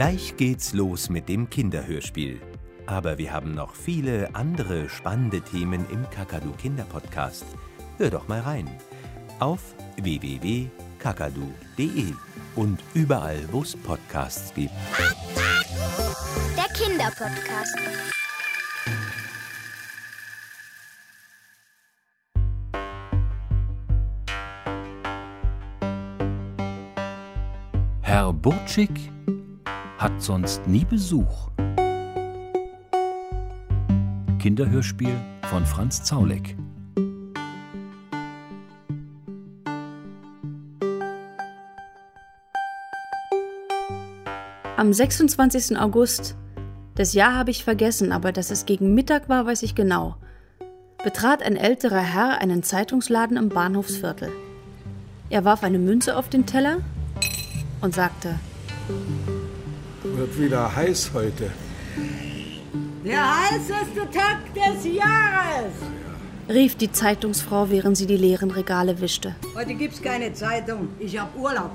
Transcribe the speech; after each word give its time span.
Gleich 0.00 0.32
geht's 0.38 0.72
los 0.72 1.10
mit 1.10 1.28
dem 1.28 1.50
Kinderhörspiel. 1.50 2.40
Aber 2.86 3.18
wir 3.18 3.34
haben 3.34 3.54
noch 3.54 3.74
viele 3.74 4.34
andere 4.34 4.88
spannende 4.88 5.42
Themen 5.42 5.84
im 5.92 6.08
Kakadu 6.08 6.52
Kinderpodcast. 6.52 7.44
Hör 7.98 8.08
doch 8.08 8.26
mal 8.26 8.40
rein. 8.40 8.66
Auf 9.40 9.74
www.kakadu.de 10.00 12.14
und 12.56 12.80
überall, 12.94 13.46
wo 13.52 13.60
es 13.60 13.76
Podcasts 13.76 14.54
gibt. 14.54 14.72
Der 16.56 16.64
Kinderpodcast. 16.72 17.76
Herr 28.00 28.32
Burtschik 28.32 29.09
hat 30.00 30.22
sonst 30.22 30.66
nie 30.66 30.86
Besuch. 30.86 31.50
Kinderhörspiel 34.38 35.14
von 35.42 35.66
Franz 35.66 36.02
Zauleck. 36.04 36.56
Am 44.78 44.94
26. 44.94 45.76
August, 45.78 46.34
das 46.94 47.12
Jahr 47.12 47.34
habe 47.34 47.50
ich 47.50 47.64
vergessen, 47.64 48.12
aber 48.12 48.32
dass 48.32 48.50
es 48.50 48.64
gegen 48.64 48.94
Mittag 48.94 49.28
war, 49.28 49.44
weiß 49.44 49.62
ich 49.62 49.74
genau, 49.74 50.16
betrat 51.04 51.42
ein 51.42 51.56
älterer 51.56 52.00
Herr 52.00 52.40
einen 52.40 52.62
Zeitungsladen 52.62 53.36
im 53.36 53.50
Bahnhofsviertel. 53.50 54.32
Er 55.28 55.44
warf 55.44 55.62
eine 55.62 55.78
Münze 55.78 56.16
auf 56.16 56.30
den 56.30 56.46
Teller 56.46 56.78
und 57.82 57.94
sagte, 57.94 58.40
Wird 60.20 60.38
wieder 60.38 60.76
heiß 60.76 61.12
heute. 61.14 61.50
Der 63.02 63.40
heißeste 63.40 64.00
Tag 64.12 64.52
des 64.54 64.84
Jahres. 64.84 65.72
rief 66.46 66.74
die 66.74 66.92
Zeitungsfrau, 66.92 67.70
während 67.70 67.96
sie 67.96 68.06
die 68.06 68.18
leeren 68.18 68.50
Regale 68.50 69.00
wischte. 69.00 69.34
Heute 69.54 69.72
gibt's 69.72 70.02
keine 70.02 70.30
Zeitung. 70.34 70.88
Ich 70.98 71.18
hab 71.18 71.34
Urlaub. 71.38 71.70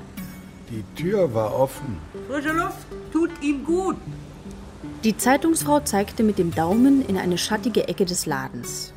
Die 0.69 0.83
Tür 0.93 1.33
war 1.33 1.59
offen. 1.59 1.97
Frische 2.29 2.51
Luft 2.51 2.85
tut 3.11 3.31
ihm 3.41 3.63
gut. 3.63 3.95
Die 5.03 5.17
Zeitungsfrau 5.17 5.79
zeigte 5.79 6.21
mit 6.21 6.37
dem 6.37 6.53
Daumen 6.53 7.03
in 7.03 7.17
eine 7.17 7.39
schattige 7.39 7.87
Ecke 7.87 8.05
des 8.05 8.27
Ladens. 8.27 8.93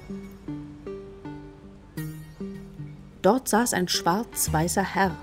Dort 3.23 3.49
saß 3.49 3.73
ein 3.73 3.89
schwarz-weißer 3.89 4.85
Herr, 4.85 5.17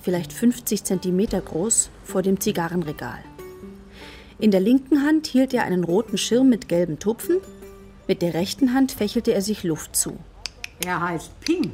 vielleicht 0.00 0.32
50 0.32 0.82
Zentimeter 0.82 1.40
groß, 1.40 1.90
vor 2.02 2.22
dem 2.22 2.40
Zigarrenregal. 2.40 3.20
In 4.40 4.52
der 4.52 4.60
linken 4.60 5.02
Hand 5.02 5.26
hielt 5.26 5.52
er 5.52 5.64
einen 5.64 5.82
roten 5.82 6.16
Schirm 6.16 6.48
mit 6.48 6.68
gelben 6.68 6.98
Tupfen, 6.98 7.38
mit 8.06 8.22
der 8.22 8.34
rechten 8.34 8.72
Hand 8.72 8.92
fächelte 8.92 9.34
er 9.34 9.42
sich 9.42 9.64
Luft 9.64 9.96
zu. 9.96 10.16
Er 10.84 11.00
heißt 11.00 11.40
Ping. 11.40 11.72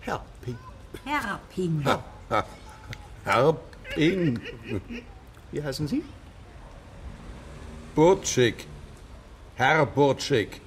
Herr 0.00 0.24
Ping. 0.42 0.58
Herr 1.04 1.40
Ping. 1.54 1.84
Herr 3.24 3.56
Ping. 3.94 4.40
Wie 5.52 5.62
heißen 5.62 5.86
Sie? 5.86 6.02
Burtschik. 7.94 8.66
Herr 9.56 9.84
Burtschik. 9.86 10.60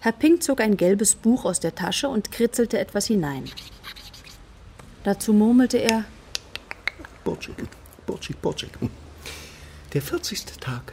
Herr 0.00 0.12
Pink 0.12 0.42
zog 0.42 0.60
ein 0.60 0.76
gelbes 0.76 1.14
Buch 1.14 1.44
aus 1.44 1.60
der 1.60 1.74
Tasche 1.74 2.08
und 2.08 2.32
kritzelte 2.32 2.78
etwas 2.78 3.06
hinein. 3.06 3.44
Dazu 5.04 5.32
murmelte 5.32 5.78
er, 5.78 6.04
Burtschik. 7.22 7.56
Burtschik, 8.06 8.40
Burtschik. 8.40 8.70
Der 9.92 10.02
40. 10.02 10.44
Tag. 10.60 10.92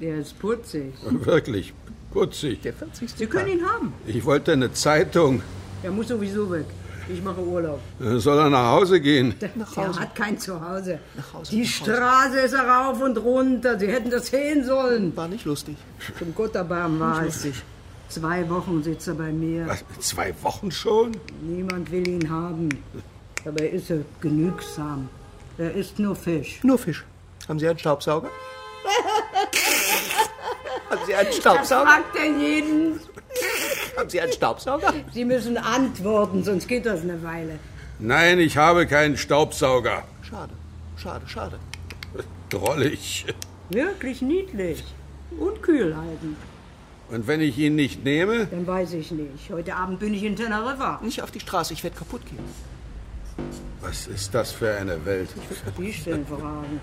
Der 0.00 0.18
ist 0.18 0.38
putzig. 0.38 0.94
Wirklich 1.10 1.74
putzig. 2.10 2.62
Der 2.62 2.72
40. 2.72 3.10
Sie 3.16 3.26
können 3.26 3.48
ihn 3.48 3.66
haben. 3.66 3.92
Ich 4.06 4.24
wollte 4.24 4.52
eine 4.52 4.72
Zeitung. 4.72 5.42
Der 5.82 5.90
muss 5.90 6.08
sowieso 6.08 6.50
weg. 6.50 6.64
Ich 7.12 7.22
mache 7.22 7.40
Urlaub. 7.42 7.80
Soll 7.98 8.38
er 8.38 8.50
nach 8.50 8.70
Hause 8.72 9.00
gehen? 9.00 9.34
Der, 9.40 9.48
der 9.48 9.98
hat 9.98 10.14
kein 10.14 10.38
Zuhause. 10.38 11.00
Nach 11.16 11.32
Hause, 11.34 11.50
Die 11.50 11.62
nach 11.62 11.66
Hause. 11.80 11.92
Straße 11.92 12.38
ist 12.40 12.52
er 12.52 12.68
rauf 12.68 13.02
und 13.02 13.16
runter. 13.18 13.78
Sie 13.78 13.88
hätten 13.88 14.10
das 14.10 14.28
sehen 14.28 14.64
sollen. 14.64 15.16
War 15.16 15.26
nicht 15.26 15.44
lustig. 15.44 15.76
Zum 16.18 16.32
Gotterbarm 16.34 17.00
war 17.00 17.18
es. 17.26 17.44
lustig. 17.44 17.54
Zwei 18.08 18.48
Wochen 18.48 18.82
sitzt 18.84 19.08
er 19.08 19.14
bei 19.14 19.32
mir. 19.32 19.66
Was, 19.66 19.84
zwei 20.00 20.32
Wochen 20.42 20.70
schon? 20.70 21.16
Niemand 21.42 21.90
will 21.90 22.06
ihn 22.06 22.30
haben. 22.30 22.68
Dabei 23.44 23.68
ist 23.68 23.90
er 23.90 24.00
genügsam. 24.20 25.08
Er 25.58 25.74
isst 25.74 25.98
nur 25.98 26.14
Fisch. 26.14 26.60
Nur 26.62 26.78
Fisch. 26.78 27.04
Haben 27.50 27.58
Sie 27.58 27.68
einen 27.68 27.80
Staubsauger? 27.80 28.30
Haben 30.88 31.00
Sie 31.04 31.14
einen 31.16 31.32
Staubsauger? 31.32 31.84
Fragt 31.84 32.16
er 32.16 32.26
jeden. 32.26 33.00
Haben 33.96 34.08
Sie 34.08 34.20
einen 34.20 34.32
Staubsauger? 34.32 34.94
Sie 35.12 35.24
müssen 35.24 35.58
antworten, 35.58 36.44
sonst 36.44 36.68
geht 36.68 36.86
das 36.86 37.00
eine 37.00 37.20
Weile. 37.24 37.58
Nein, 37.98 38.38
ich 38.38 38.56
habe 38.56 38.86
keinen 38.86 39.16
Staubsauger. 39.16 40.04
Schade, 40.22 40.52
schade, 40.96 41.26
schade. 41.26 41.58
Drollig. 42.50 43.26
Wirklich 43.70 44.22
niedlich. 44.22 44.84
Und 45.36 45.60
kühl 45.60 45.96
halten. 45.96 46.36
Und 47.08 47.26
wenn 47.26 47.40
ich 47.40 47.58
ihn 47.58 47.74
nicht 47.74 48.04
nehme? 48.04 48.46
Dann 48.46 48.64
weiß 48.64 48.92
ich 48.92 49.10
nicht. 49.10 49.50
Heute 49.50 49.74
Abend 49.74 49.98
bin 49.98 50.14
ich 50.14 50.22
in 50.22 50.36
Teneriffa. 50.36 51.00
Nicht 51.02 51.20
auf 51.20 51.32
die 51.32 51.40
Straße, 51.40 51.72
ich 51.72 51.82
werde 51.82 51.96
kaputt 51.96 52.24
gehen. 52.26 52.38
Was 53.80 54.06
ist 54.06 54.34
das 54.34 54.52
für 54.52 54.72
eine 54.72 55.04
Welt? 55.04 55.30
Die 55.78 55.92
stellen 55.92 56.26
Fragen. 56.26 56.80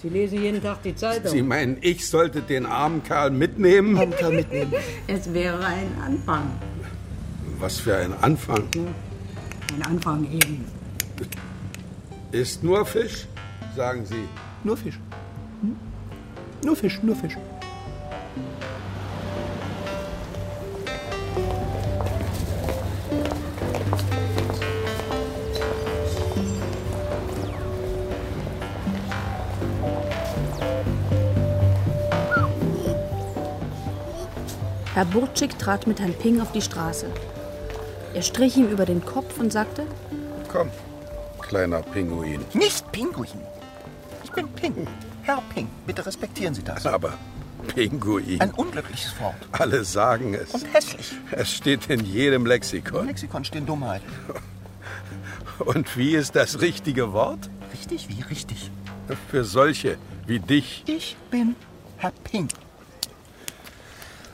Sie 0.00 0.08
lesen 0.08 0.40
jeden 0.40 0.62
Tag 0.62 0.82
die 0.82 0.94
Zeitung. 0.94 1.32
Sie 1.32 1.42
meinen, 1.42 1.78
ich 1.80 2.08
sollte 2.08 2.40
den 2.40 2.66
armen 2.66 3.02
Kerl 3.02 3.30
mitnehmen? 3.30 3.98
Anker 3.98 4.30
mitnehmen. 4.30 4.72
es 5.08 5.32
wäre 5.34 5.58
ein 5.64 5.90
Anfang. 6.00 6.52
Was 7.58 7.80
für 7.80 7.96
ein 7.96 8.12
Anfang. 8.22 8.62
Ein 9.74 9.82
Anfang 9.82 10.24
eben. 10.30 10.64
Ist 12.30 12.62
nur 12.62 12.86
Fisch? 12.86 13.26
Sagen 13.74 14.06
Sie. 14.06 14.28
Nur 14.62 14.76
Fisch. 14.76 15.00
Hm? 15.62 15.76
Nur 16.64 16.76
Fisch, 16.76 17.00
nur 17.02 17.16
Fisch. 17.16 17.36
Herr 34.98 35.04
Burtschik 35.04 35.56
trat 35.60 35.86
mit 35.86 36.00
Herrn 36.00 36.12
Ping 36.12 36.40
auf 36.40 36.50
die 36.50 36.60
Straße. 36.60 37.06
Er 38.14 38.22
strich 38.22 38.56
ihm 38.56 38.68
über 38.68 38.84
den 38.84 39.04
Kopf 39.04 39.38
und 39.38 39.52
sagte, 39.52 39.86
Komm, 40.48 40.70
kleiner 41.40 41.82
Pinguin. 41.82 42.44
Nicht 42.52 42.90
Pinguin. 42.90 43.40
Ich 44.24 44.32
bin 44.32 44.48
Ping. 44.48 44.88
Herr 45.22 45.40
Ping, 45.54 45.68
bitte 45.86 46.04
respektieren 46.04 46.52
Sie 46.52 46.64
das. 46.64 46.84
Aber 46.84 47.12
Pinguin. 47.68 48.40
Ein 48.40 48.50
unglückliches 48.50 49.14
Wort. 49.20 49.36
Alle 49.52 49.84
sagen 49.84 50.34
es. 50.34 50.50
Und 50.50 50.74
hässlich. 50.74 51.12
Es 51.30 51.52
steht 51.52 51.88
in 51.88 52.04
jedem 52.04 52.42
Im 52.42 52.46
Lexikon. 52.46 53.06
Lexikon 53.06 53.44
stehen 53.44 53.66
Dummheiten. 53.66 54.12
Und 55.60 55.96
wie 55.96 56.16
ist 56.16 56.34
das 56.34 56.60
richtige 56.60 57.12
Wort? 57.12 57.48
Richtig 57.72 58.08
wie 58.08 58.22
richtig. 58.22 58.72
Für 59.30 59.44
solche 59.44 59.96
wie 60.26 60.40
dich. 60.40 60.82
Ich 60.88 61.16
bin 61.30 61.54
Herr 61.98 62.10
Ping. 62.24 62.48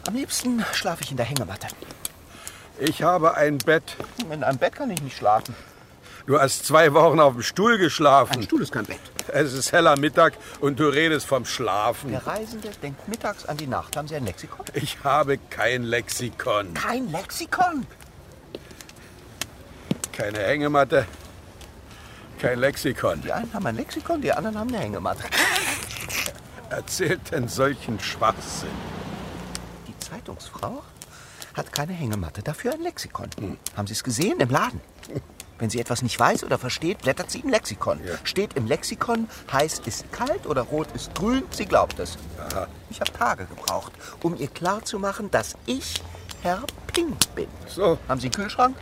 Am 0.07 0.15
liebsten 0.15 0.65
schlafe 0.73 1.03
ich 1.03 1.11
in 1.11 1.17
der 1.17 1.27
Hängematte. 1.27 1.67
Ich 2.79 3.03
habe 3.03 3.35
ein 3.35 3.59
Bett. 3.59 3.97
In 4.31 4.45
einem 4.45 4.59
Bett 4.59 4.75
kann 4.75 4.91
ich 4.91 5.01
nicht 5.03 5.17
schlafen. 5.17 5.55
Du 6.27 6.41
hast 6.41 6.67
zwei 6.67 6.93
Wochen 6.95 7.21
auf 7.21 7.35
dem 7.35 7.43
Stuhl 7.43 7.79
geschlafen. 7.79 8.37
Ein 8.37 8.43
Stuhl 8.43 8.63
ist 8.63 8.73
kein 8.73 8.87
Bett. 8.87 9.01
Es 9.29 9.53
ist 9.53 9.73
heller 9.73 9.99
Mittag 9.99 10.35
und 10.61 10.81
du 10.81 10.89
redest 10.89 11.27
vom 11.27 11.45
Schlafen. 11.45 12.11
Der 12.11 12.27
Reisende 12.27 12.71
denkt 12.83 13.09
mittags 13.09 13.45
an 13.47 13.57
die 13.57 13.67
Nacht. 13.67 13.97
Haben 13.97 14.09
Sie 14.09 14.17
ein 14.17 14.25
Lexikon? 14.25 14.65
Ich 14.75 14.99
habe 15.05 15.39
kein 15.39 15.85
Lexikon. 15.85 16.75
Kein 16.75 17.11
Lexikon? 17.11 17.87
Keine 20.13 20.39
Hängematte. 20.39 21.07
Kein 22.39 22.59
Lexikon. 22.59 23.23
Die 23.23 23.33
einen 23.33 23.53
haben 23.53 23.67
ein 23.67 23.77
Lexikon, 23.77 24.21
die 24.21 24.33
anderen 24.33 24.59
haben 24.59 24.69
eine 24.69 24.79
Hängematte. 24.79 25.25
Erzählt 26.71 27.21
denn 27.31 27.49
solchen 27.49 28.01
Schwachsinn? 28.01 28.94
Die 30.25 30.31
Zeitungsfrau 30.31 30.83
hat 31.53 31.71
keine 31.71 31.93
Hängematte, 31.93 32.43
dafür 32.43 32.73
ein 32.73 32.81
Lexikon. 32.81 33.29
Haben 33.77 33.87
Sie 33.87 33.93
es 33.93 34.03
gesehen 34.03 34.41
im 34.41 34.49
Laden? 34.49 34.81
Wenn 35.59 35.69
sie 35.71 35.79
etwas 35.81 36.01
nicht 36.03 36.19
weiß 36.19 36.45
oder 36.45 36.59
versteht, 36.59 37.03
blättert 37.03 37.31
sie 37.31 37.41
im 37.41 37.51
Lexikon. 37.51 38.01
Steht 38.25 38.55
im 38.55 38.67
Lexikon, 38.67 39.29
heiß 39.53 39.83
ist 39.85 40.11
kalt 40.13 40.47
oder 40.47 40.63
rot 40.63 40.89
ist 40.95 41.15
grün, 41.15 41.45
sie 41.51 41.67
glaubt 41.67 41.99
es. 42.01 42.17
Ich 42.91 43.01
habe 43.01 43.13
Tage 43.13 43.45
gebraucht, 43.45 43.93
um 44.23 44.37
ihr 44.37 44.49
klarzumachen, 44.49 45.31
dass 45.31 45.57
ich 45.67 46.03
Herr 46.43 46.63
Ping 46.93 47.15
bin. 47.37 47.47
So, 47.69 47.99
Haben 48.09 48.21
Sie 48.21 48.27
einen 48.27 48.35
Kühlschrank? 48.35 48.77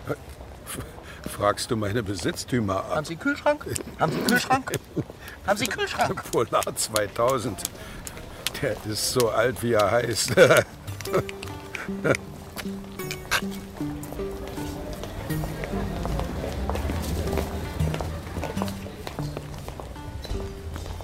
Fragst 1.29 1.71
du 1.71 1.77
meine 1.77 2.03
Besitztümer 2.03 2.77
ab? 2.77 2.97
Haben 2.97 3.05
Sie 3.05 3.15
einen 3.15 3.21
Kühlschrank? 3.21 3.67
Haben 3.99 4.13
Sie 4.13 4.19
einen 4.19 4.27
Kühlschrank? 4.29 4.73
Haben 5.47 5.59
Sie 5.59 5.65
einen 5.65 5.77
Kühlschrank? 5.77 6.31
Polar 6.31 6.77
2000. 6.77 7.63
Der 8.63 8.77
ist 8.87 9.13
so 9.13 9.29
alt, 9.29 9.63
wie 9.63 9.73
er 9.73 9.91
heißt. 9.91 10.35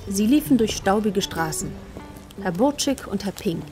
Sie 0.08 0.26
liefen 0.26 0.58
durch 0.58 0.76
staubige 0.76 1.22
Straßen. 1.22 1.70
Herr 2.42 2.52
Burczyk 2.52 3.06
und 3.06 3.24
Herr 3.24 3.32
Ping. 3.32 3.62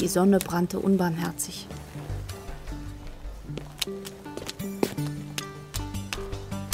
Die 0.00 0.08
Sonne 0.08 0.38
brannte 0.38 0.78
unbarmherzig. 0.78 1.66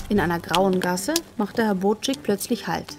In 0.09 0.19
einer 0.19 0.41
grauen 0.41 0.81
Gasse 0.81 1.15
machte 1.37 1.63
Herr 1.63 1.77
Burczyk 1.77 2.23
plötzlich 2.23 2.67
Halt. 2.67 2.97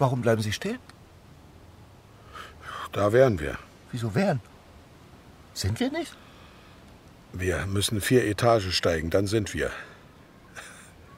Warum 0.00 0.22
bleiben 0.22 0.40
Sie 0.42 0.52
stehen? 0.52 0.78
Da 2.90 3.12
wären 3.12 3.38
wir. 3.38 3.58
Wieso 3.92 4.14
wären? 4.14 4.40
Sind 5.52 5.78
wir 5.78 5.90
nicht? 5.90 6.16
Wir 7.32 7.66
müssen 7.66 8.00
vier 8.00 8.24
Etagen 8.24 8.72
steigen, 8.72 9.10
dann 9.10 9.26
sind 9.26 9.52
wir. 9.52 9.70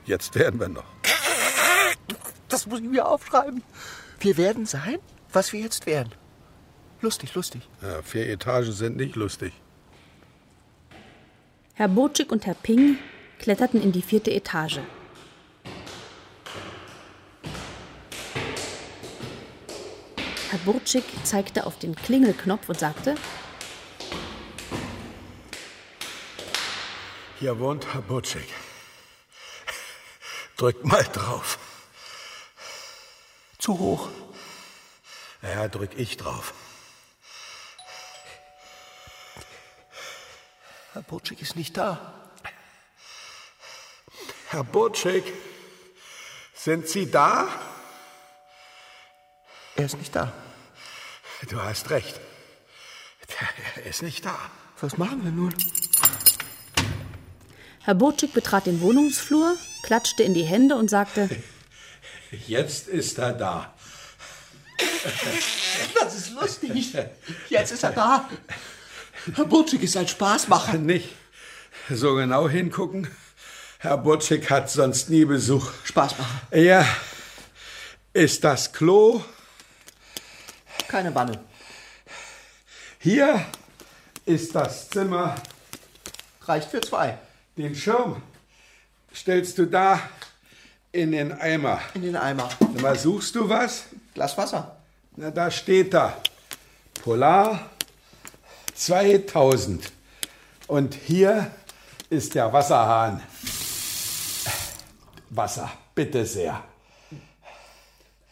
Jetzt 0.04 0.34
werden 0.34 0.58
wir 0.58 0.68
noch. 0.68 0.84
Das 2.48 2.66
muss 2.66 2.80
ich 2.80 2.88
mir 2.88 3.06
aufschreiben. 3.06 3.62
Wir 4.18 4.36
werden 4.36 4.66
sein, 4.66 4.98
was 5.32 5.52
wir 5.52 5.60
jetzt 5.60 5.86
werden. 5.86 6.12
Lustig, 7.00 7.34
lustig. 7.34 7.62
Ja, 7.82 8.02
vier 8.02 8.28
Etagen 8.28 8.72
sind 8.72 8.96
nicht 8.96 9.14
lustig. 9.14 9.52
Herr 11.74 11.88
Burczyk 11.88 12.32
und 12.32 12.46
Herr 12.46 12.54
Ping 12.54 12.98
kletterten 13.38 13.80
in 13.80 13.92
die 13.92 14.02
vierte 14.02 14.32
Etage. 14.32 14.80
Herr 20.52 20.58
Burczyk 20.58 21.04
zeigte 21.24 21.64
auf 21.64 21.78
den 21.78 21.96
Klingelknopf 21.96 22.68
und 22.68 22.78
sagte, 22.78 23.14
Hier 27.40 27.58
wohnt 27.58 27.94
Herr 27.94 28.02
Butschig. 28.02 28.46
Drückt 30.58 30.84
mal 30.84 31.04
drauf. 31.04 31.58
Zu 33.56 33.78
hoch. 33.78 34.10
Ja, 35.40 35.68
drück 35.68 35.92
ich 35.96 36.18
drauf. 36.18 36.52
Herr 40.92 41.02
Burczyk 41.02 41.40
ist 41.40 41.56
nicht 41.56 41.78
da. 41.78 42.30
Herr 44.50 44.64
Butschig, 44.64 45.24
sind 46.52 46.90
Sie 46.90 47.10
da? 47.10 47.48
Er 49.76 49.84
ist 49.84 49.98
nicht 49.98 50.14
da. 50.14 50.32
Du 51.48 51.60
hast 51.60 51.90
recht. 51.90 52.20
Er 53.76 53.86
ist 53.86 54.02
nicht 54.02 54.24
da. 54.24 54.38
Was 54.80 54.98
machen 54.98 55.24
wir 55.24 55.30
nun? 55.30 55.54
Herr 57.80 57.94
Burczyk 57.94 58.32
betrat 58.32 58.66
den 58.66 58.80
Wohnungsflur, 58.80 59.56
klatschte 59.82 60.22
in 60.22 60.34
die 60.34 60.44
Hände 60.44 60.76
und 60.76 60.88
sagte, 60.88 61.28
Jetzt 62.46 62.88
ist 62.88 63.18
er 63.18 63.32
da. 63.32 63.74
Das 66.00 66.14
ist 66.14 66.30
lustig. 66.32 66.94
Jetzt 67.48 67.72
ist 67.72 67.82
er 67.82 67.92
da. 67.92 68.28
Herr 69.34 69.44
Burczyk 69.44 69.82
ist 69.82 69.96
ein 69.96 70.08
Spaßmacher. 70.08 70.78
Nicht 70.78 71.10
so 71.90 72.14
genau 72.14 72.48
hingucken. 72.48 73.08
Herr 73.78 73.98
Butschig 73.98 74.48
hat 74.48 74.70
sonst 74.70 75.10
nie 75.10 75.24
Besuch. 75.24 75.70
Spaßmacher. 75.84 76.56
Ja, 76.56 76.86
ist 78.12 78.44
das 78.44 78.72
Klo? 78.72 79.24
Keine 80.92 81.14
Wanne. 81.14 81.40
Hier 82.98 83.46
ist 84.26 84.54
das 84.54 84.90
Zimmer. 84.90 85.36
Reicht 86.42 86.68
für 86.68 86.82
zwei. 86.82 87.16
Den 87.56 87.74
Schirm 87.74 88.20
stellst 89.14 89.56
du 89.56 89.64
da 89.64 89.98
in 90.92 91.12
den 91.12 91.32
Eimer. 91.32 91.80
In 91.94 92.02
den 92.02 92.14
Eimer. 92.14 92.50
Mal 92.82 92.98
suchst 92.98 93.34
du 93.36 93.48
was? 93.48 93.84
Glas 94.12 94.36
Wasser. 94.36 94.76
Na, 95.16 95.30
da 95.30 95.50
steht 95.50 95.94
da. 95.94 96.14
Polar 97.02 97.70
2000. 98.74 99.90
Und 100.66 100.92
hier 100.92 101.50
ist 102.10 102.34
der 102.34 102.52
Wasserhahn. 102.52 103.22
Wasser, 105.30 105.72
bitte 105.94 106.26
sehr. 106.26 106.62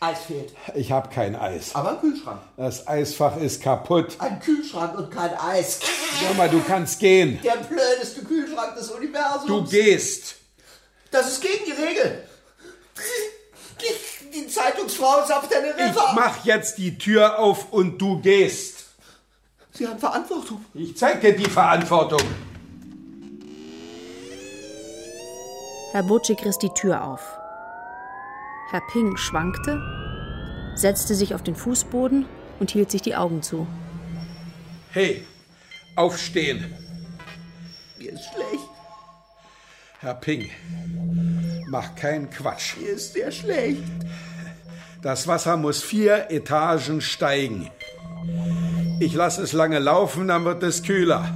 Eis 0.02 0.18
fehlt. 0.20 0.54
Ich 0.74 0.90
habe 0.92 1.10
kein 1.10 1.36
Eis. 1.36 1.74
Aber 1.74 1.90
ein 1.90 2.00
Kühlschrank. 2.00 2.40
Das 2.56 2.86
Eisfach 2.88 3.36
ist 3.36 3.62
kaputt. 3.62 4.16
Ein 4.18 4.40
Kühlschrank 4.40 4.98
und 4.98 5.10
kein 5.10 5.36
Eis. 5.38 5.78
Sag 6.22 6.36
mal, 6.38 6.48
du 6.48 6.62
kannst 6.62 6.98
gehen. 7.00 7.38
Der 7.44 7.56
blödeste 7.56 8.24
Kühlschrank 8.24 8.74
des 8.76 8.90
Universums. 8.90 9.46
Du 9.46 9.62
gehst. 9.64 10.36
Das 11.10 11.28
ist 11.28 11.42
gegen 11.42 11.66
die 11.66 11.72
Regel. 11.72 12.24
Die 14.32 14.46
Zeitungsfrau 14.48 15.22
ist 15.22 15.32
auf 15.32 15.48
der 15.48 15.68
Ich 15.68 15.74
River. 15.76 16.12
mach 16.14 16.44
jetzt 16.46 16.78
die 16.78 16.96
Tür 16.96 17.38
auf 17.38 17.70
und 17.70 17.98
du 17.98 18.20
gehst. 18.20 18.84
Sie 19.72 19.86
haben 19.86 19.98
Verantwortung. 19.98 20.64
Ich 20.72 20.96
zeig 20.96 21.20
dir 21.20 21.36
die 21.36 21.48
Verantwortung. 21.48 22.22
Herr 25.92 26.02
Burczyk 26.04 26.44
riss 26.44 26.56
die 26.58 26.70
Tür 26.70 27.04
auf. 27.04 27.20
Herr 28.70 28.82
Ping 28.92 29.16
schwankte, 29.16 29.82
setzte 30.76 31.16
sich 31.16 31.34
auf 31.34 31.42
den 31.42 31.56
Fußboden 31.56 32.24
und 32.60 32.70
hielt 32.70 32.88
sich 32.88 33.02
die 33.02 33.16
Augen 33.16 33.42
zu. 33.42 33.66
Hey, 34.92 35.26
aufstehen. 35.96 36.72
Mir 37.98 38.12
ist 38.12 38.22
schlecht. 38.32 38.68
Herr 39.98 40.14
Ping, 40.14 40.50
mach 41.68 41.96
keinen 41.96 42.30
Quatsch. 42.30 42.76
Mir 42.76 42.90
ist 42.90 43.14
sehr 43.14 43.32
schlecht. 43.32 43.82
Das 45.02 45.26
Wasser 45.26 45.56
muss 45.56 45.82
vier 45.82 46.30
Etagen 46.30 47.00
steigen. 47.00 47.68
Ich 49.00 49.14
lasse 49.14 49.42
es 49.42 49.52
lange 49.52 49.80
laufen, 49.80 50.28
dann 50.28 50.44
wird 50.44 50.62
es 50.62 50.84
kühler. 50.84 51.34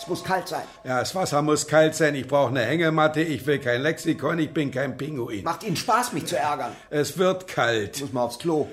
Es 0.00 0.08
muss 0.08 0.24
kalt 0.24 0.48
sein. 0.48 0.62
Ja, 0.82 1.00
das 1.00 1.14
Wasser 1.14 1.42
muss 1.42 1.66
kalt 1.66 1.94
sein. 1.94 2.14
Ich 2.14 2.26
brauche 2.26 2.48
eine 2.48 2.62
Hängematte. 2.62 3.20
Ich 3.20 3.44
will 3.44 3.58
kein 3.58 3.82
Lexikon. 3.82 4.38
Ich 4.38 4.50
bin 4.50 4.70
kein 4.70 4.96
Pinguin. 4.96 5.44
Macht 5.44 5.62
Ihnen 5.62 5.76
Spaß, 5.76 6.14
mich 6.14 6.24
zu 6.24 6.38
ärgern. 6.38 6.72
Es 6.88 7.18
wird 7.18 7.46
kalt. 7.46 8.00
Muss 8.00 8.12
mal 8.14 8.22
aufs 8.22 8.38
Klo. 8.38 8.68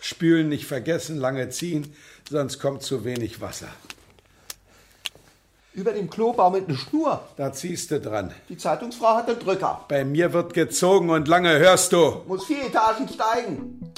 Spülen 0.00 0.48
nicht 0.48 0.66
vergessen, 0.66 1.18
lange 1.18 1.50
ziehen, 1.50 1.94
sonst 2.28 2.58
kommt 2.58 2.82
zu 2.82 3.04
wenig 3.04 3.40
Wasser. 3.40 3.68
Über 5.74 5.92
dem 5.92 6.08
Klo 6.08 6.32
baumelt 6.32 6.68
eine 6.68 6.76
Schnur. 6.76 7.22
Da 7.36 7.52
ziehst 7.52 7.90
du 7.90 8.00
dran. 8.00 8.34
Die 8.48 8.56
Zeitungsfrau 8.56 9.14
hat 9.14 9.28
einen 9.28 9.38
Drücker. 9.38 9.84
Bei 9.88 10.04
mir 10.04 10.32
wird 10.32 10.54
gezogen 10.54 11.10
und 11.10 11.28
lange 11.28 11.58
hörst 11.58 11.92
du. 11.92 12.22
Muss 12.26 12.46
vier 12.46 12.66
Etagen 12.66 13.08
steigen. 13.08 13.92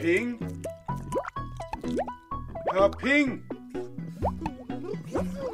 Ping? 0.00 0.38
Herr 2.72 2.88
Ping? 2.88 3.42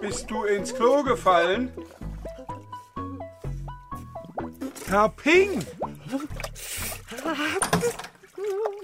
Bist 0.01 0.31
du 0.31 0.45
ins 0.45 0.73
Klo 0.73 1.03
gefallen? 1.03 1.73
Herr 4.87 5.09
Ping? 5.09 5.67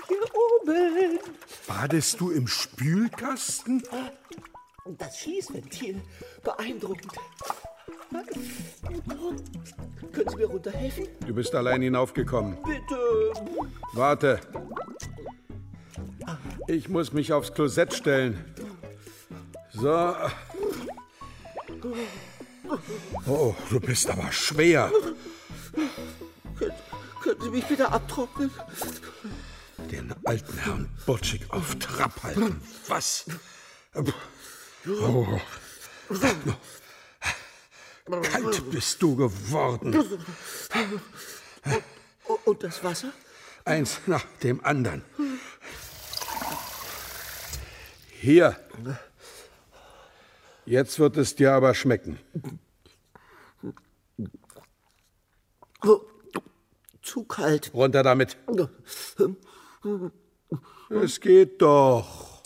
Hier 0.09 0.25
oben. 0.35 1.21
Badest 1.69 2.21
du 2.21 2.33
im 2.33 2.49
Spülkasten? 2.49 3.85
Das 4.99 5.21
Schließventil. 5.21 6.03
Beeindruckend. 6.43 7.13
Können 10.13 10.29
Sie 10.29 10.37
mir 10.37 10.47
runterhelfen? 10.47 11.07
Du 11.25 11.33
bist 11.33 11.55
allein 11.55 11.83
hinaufgekommen. 11.83 12.59
Bitte. 12.65 13.33
Warte. 13.93 14.41
Ich 16.67 16.89
muss 16.89 17.13
mich 17.13 17.33
aufs 17.33 17.53
Klosett 17.53 17.95
stellen. 17.95 18.45
So. 19.73 20.15
Oh, 23.27 23.55
du 23.71 23.81
bist 23.81 24.09
aber 24.11 24.31
schwer. 24.33 24.91
Können, 26.59 26.73
können 27.23 27.41
Sie 27.41 27.51
mich 27.51 27.65
bitte 27.65 27.89
abtrocknen? 27.91 28.51
Den 29.91 30.15
alten 30.25 30.59
Herrn 30.59 30.89
Butschig 31.07 31.51
auf 31.51 31.75
Trab 31.77 32.23
halten. 32.23 32.61
Was? 32.89 33.27
Oh. 34.87 35.41
Kalt 38.23 38.71
bist 38.71 39.03
du 39.03 39.17
geworden. 39.17 40.05
Und 42.45 42.63
das 42.63 42.83
Wasser? 42.85 43.13
Eins 43.65 44.01
nach 44.07 44.25
dem 44.43 44.65
anderen. 44.65 45.05
Hier. 48.23 48.55
Jetzt 50.65 51.01
wird 51.01 51.17
es 51.17 51.35
dir 51.35 51.55
aber 51.55 51.75
schmecken. 51.75 52.21
Zu 57.03 57.25
kalt. 57.25 57.75
Runter 57.75 58.05
damit. 58.05 58.37
Es 60.89 61.21
geht 61.21 61.61
doch. 61.63 62.45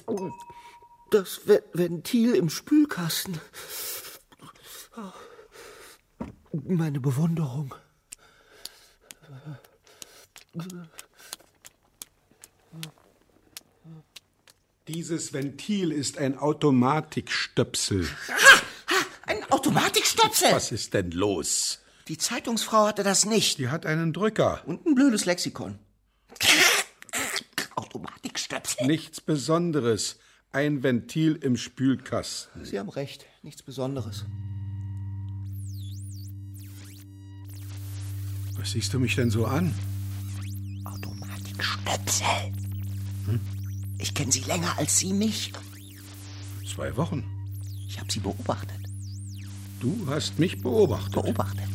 Das 1.11 1.47
Ve- 1.47 1.62
Ventil 1.75 2.35
im 2.35 2.49
Spülkasten. 2.49 3.38
Meine 6.52 7.00
Bewunderung. 7.00 7.75
Dieses 14.88 15.33
Ventil 15.33 15.90
ist 15.90 16.16
ein 16.16 16.38
Automatikstöpsel. 16.38 18.09
Ein 19.23 19.43
Automatikstöpsel. 19.50 20.52
Was 20.52 20.71
ist 20.71 20.95
denn 20.95 21.11
los? 21.11 21.81
Die 22.07 22.19
Zeitungsfrau 22.19 22.87
hatte 22.87 23.02
das 23.02 23.26
nicht. 23.26 23.59
Die 23.59 23.69
hat 23.69 23.85
einen 23.85 24.12
Drücker. 24.12 24.62
Und 24.64 24.87
ein 24.87 24.95
blödes 24.95 25.25
Lexikon. 25.25 25.81
Automatikstöpsel. 27.75 28.87
Nichts 28.87 29.21
Besonderes. 29.21 30.21
Ein 30.52 30.85
Ventil 30.85 31.35
im 31.35 31.57
Spülkasten. 31.57 32.64
Sie 32.64 32.78
haben 32.78 32.88
recht. 32.88 33.26
Nichts 33.43 33.64
Besonderes. 33.64 34.25
Was 38.52 38.71
siehst 38.71 38.95
du 38.95 39.00
mich 39.00 39.16
denn 39.16 39.31
so 39.31 39.47
an? 39.47 39.75
Automatikstöpsel. 40.85 42.52
Ich 44.06 44.14
kenne 44.14 44.30
Sie 44.30 44.42
länger 44.42 44.72
als 44.78 45.00
Sie 45.00 45.12
mich. 45.12 45.52
Zwei 46.64 46.96
Wochen. 46.96 47.25
Ich 47.88 47.98
habe 47.98 48.10
Sie 48.10 48.20
beobachtet. 48.20 48.78
Du 49.80 50.06
hast 50.08 50.38
mich 50.38 50.62
beobachtet. 50.62 51.14
Beobachtet. 51.14 51.68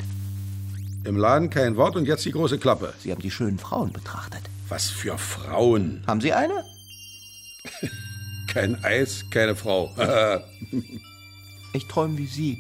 Im 1.04 1.18
Laden 1.18 1.50
kein 1.50 1.76
Wort 1.76 1.98
und 1.98 2.06
jetzt 2.06 2.24
die 2.24 2.32
große 2.32 2.58
Klappe. 2.58 2.94
Sie 3.00 3.12
haben 3.12 3.22
die 3.22 3.32
schönen 3.32 3.60
Frauen 3.60 3.92
betrachtet. 3.92 4.44
Was 4.70 4.90
für 4.90 5.18
Frauen. 5.18 6.04
Haben 6.08 6.22
Sie 6.22 6.32
eine? 6.32 6.64
Kein 8.48 8.82
Eis, 8.84 9.26
keine 9.30 9.56
Frau. 9.56 9.94
Ich 11.74 11.88
träume 11.88 12.18
wie 12.18 12.28
Sie. 12.28 12.58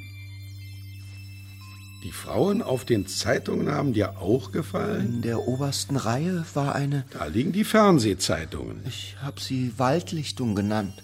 Die 2.03 2.11
Frauen 2.11 2.63
auf 2.63 2.83
den 2.83 3.05
Zeitungen 3.05 3.69
haben 3.69 3.93
dir 3.93 4.17
auch 4.17 4.51
gefallen? 4.51 5.15
In 5.15 5.21
der 5.21 5.47
obersten 5.47 5.97
Reihe 5.97 6.43
war 6.55 6.73
eine. 6.73 7.05
Da 7.11 7.25
liegen 7.25 7.51
die 7.51 7.63
Fernsehzeitungen. 7.63 8.81
Ich 8.87 9.17
habe 9.21 9.39
sie 9.39 9.77
Waldlichtung 9.77 10.55
genannt. 10.55 11.03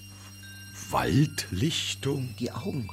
Waldlichtung? 0.90 2.34
Die 2.40 2.52
Augen. 2.52 2.90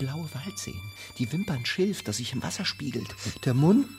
Blaue 0.00 0.28
Waldseen. 0.34 0.80
Die 1.18 1.32
Wimpern 1.32 1.64
Schilf, 1.64 2.02
das 2.02 2.16
sich 2.16 2.32
im 2.32 2.42
Wasser 2.42 2.64
spiegelt. 2.64 3.14
Der 3.44 3.54
Mund. 3.54 3.86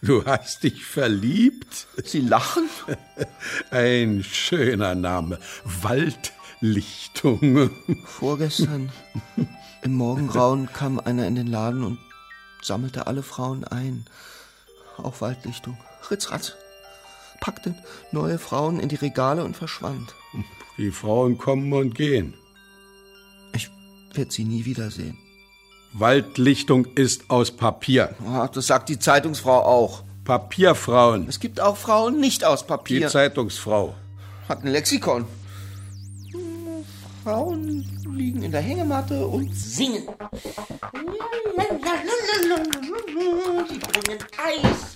Du 0.00 0.24
hast 0.24 0.62
dich 0.62 0.84
verliebt? 0.84 1.86
Sie 2.02 2.20
lachen? 2.20 2.68
Ein 3.70 4.24
schöner 4.24 4.94
Name. 4.94 5.38
Waldlichtung. 5.64 7.70
Vorgestern 8.04 8.90
im 9.82 9.94
Morgengrauen 9.94 10.72
kam 10.72 10.98
einer 11.00 11.26
in 11.26 11.34
den 11.34 11.46
Laden 11.46 11.84
und 11.84 11.98
sammelte 12.62 13.06
alle 13.06 13.22
Frauen 13.22 13.64
ein. 13.64 14.06
Auch 14.96 15.20
Waldlichtung. 15.20 15.76
Ritzratz. 16.10 16.54
Packte 17.40 17.74
neue 18.12 18.38
Frauen 18.38 18.78
in 18.78 18.88
die 18.88 18.96
Regale 18.96 19.44
und 19.44 19.56
verschwand. 19.56 20.14
Die 20.78 20.90
Frauen 20.92 21.38
kommen 21.38 21.72
und 21.72 21.94
gehen. 21.94 22.34
Ich 23.52 23.68
werde 24.14 24.30
sie 24.30 24.44
nie 24.44 24.64
wiedersehen. 24.64 25.18
Waldlichtung 25.92 26.86
ist 26.94 27.28
aus 27.28 27.50
Papier. 27.50 28.14
Ah, 28.24 28.48
das 28.48 28.68
sagt 28.68 28.88
die 28.88 28.98
Zeitungsfrau 28.98 29.62
auch. 29.62 30.04
Papierfrauen. 30.24 31.28
Es 31.28 31.40
gibt 31.40 31.60
auch 31.60 31.76
Frauen 31.76 32.20
nicht 32.20 32.44
aus 32.44 32.62
Die 32.62 32.68
Papier. 32.68 33.08
Zeitungsfrau. 33.08 33.94
Hat 34.48 34.62
ein 34.64 34.68
Lexikon. 34.68 35.26
Frauen 37.22 37.86
liegen 38.14 38.42
in 38.42 38.50
der 38.50 38.60
Hängematte 38.60 39.24
und 39.26 39.54
singen. 39.54 40.08
Die 43.70 43.78
bringen 43.78 44.18
Eis. 44.42 44.94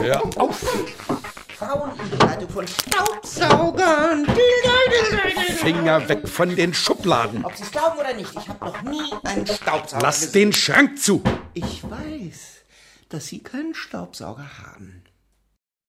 Hör 0.00 0.22
auf. 0.36 0.58
Frauen 1.56 1.90
in 1.98 2.10
Begleitung 2.10 2.48
von 2.50 2.66
Staubsaugern. 2.66 4.26
Finger 5.56 6.06
weg 6.08 6.28
von 6.28 6.54
den 6.54 6.74
Schubladen. 6.74 7.44
Ob 7.44 7.56
Sie 7.56 7.62
es 7.62 7.70
glauben 7.70 7.98
oder 7.98 8.12
nicht, 8.12 8.30
ich 8.34 8.48
habe 8.48 8.64
noch 8.66 8.82
nie 8.82 9.12
einen 9.24 9.46
Staubsauger 9.46 10.02
Lass 10.02 10.20
gesehen. 10.20 10.32
den 10.32 10.52
Schrank 10.52 10.98
zu. 10.98 11.22
Ich 11.54 11.82
weiß, 11.88 12.64
dass 13.08 13.26
Sie 13.26 13.38
keinen 13.38 13.74
Staubsauger 13.74 14.46
haben. 14.62 15.02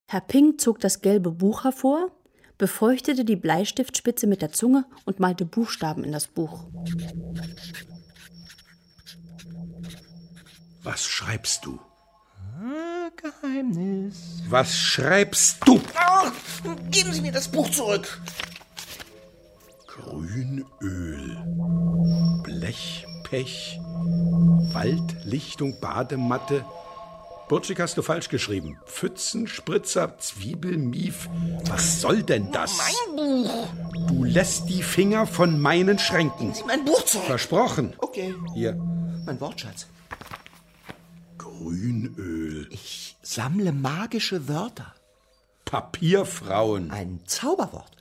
Herr 0.09 0.21
Ping 0.21 0.57
zog 0.57 0.79
das 0.79 1.01
gelbe 1.01 1.31
Buch 1.31 1.65
hervor, 1.65 2.09
befeuchtete 2.57 3.25
die 3.25 3.35
Bleistiftspitze 3.35 4.27
mit 4.27 4.41
der 4.41 4.51
Zunge 4.51 4.85
und 5.05 5.19
malte 5.19 5.45
Buchstaben 5.45 6.03
in 6.03 6.11
das 6.11 6.27
Buch. 6.27 6.65
Was 10.83 11.05
schreibst 11.05 11.65
du? 11.65 11.79
Geheimnis. 13.15 14.43
Was 14.47 14.75
schreibst 14.75 15.57
du? 15.65 15.81
Ah, 15.95 16.31
geben 16.91 17.13
Sie 17.13 17.21
mir 17.21 17.31
das 17.31 17.47
Buch 17.47 17.69
zurück. 17.71 18.21
Grünöl, 19.87 21.37
Blechpech, 22.43 23.79
Waldlichtung, 24.71 25.79
Badematte. 25.81 26.63
Burschik 27.47 27.79
hast 27.79 27.97
du 27.97 28.01
falsch 28.01 28.27
geschrieben. 28.27 28.77
Pfützen, 28.85 29.47
Spritzer, 29.47 30.17
Zwiebelmief. 30.19 31.29
Was 31.65 32.01
soll 32.01 32.23
denn 32.23 32.51
das? 32.51 32.77
Mein 32.77 33.15
Buch. 33.15 33.67
Du 34.07 34.23
lässt 34.25 34.67
die 34.67 34.83
Finger 34.83 35.25
von 35.25 35.59
meinen 35.61 35.97
Schränken. 35.97 36.53
Mein 36.65 36.83
Buch 36.83 37.03
zurück. 37.05 37.25
Versprochen. 37.25 37.93
Okay. 37.99 38.35
Hier. 38.53 38.73
Mein 39.25 39.39
Wortschatz. 39.39 39.87
Grünöl, 41.37 42.67
Ich 42.69 43.15
sammle 43.21 43.71
magische 43.71 44.47
Wörter. 44.47 44.93
Papierfrauen. 45.65 46.91
Ein 46.91 47.21
Zauberwort. 47.25 47.97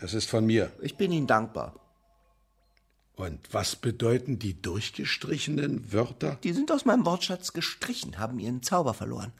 Das 0.00 0.14
ist 0.14 0.28
von 0.28 0.44
mir. 0.46 0.72
Ich 0.80 0.96
bin 0.96 1.12
Ihnen 1.12 1.26
dankbar. 1.26 1.74
Und 3.16 3.40
was 3.52 3.76
bedeuten 3.76 4.38
die 4.38 4.60
durchgestrichenen 4.60 5.90
Wörter? 5.90 6.38
Die 6.44 6.52
sind 6.52 6.70
aus 6.70 6.84
meinem 6.84 7.06
Wortschatz 7.06 7.54
gestrichen, 7.54 8.18
haben 8.18 8.38
ihren 8.38 8.62
Zauber 8.62 8.92
verloren. 8.92 9.32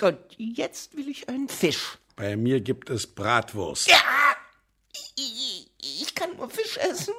Und 0.00 0.18
jetzt 0.38 0.96
will 0.96 1.08
ich 1.10 1.28
einen 1.28 1.50
Fisch. 1.50 1.98
Bei 2.16 2.34
mir 2.34 2.62
gibt 2.62 2.88
es 2.88 3.06
Bratwurst. 3.06 3.90
Ja, 3.90 4.00
ich, 5.16 6.14
kann 6.14 6.34
nur 6.36 6.48
Fisch 6.48 6.78
essen. 6.78 7.14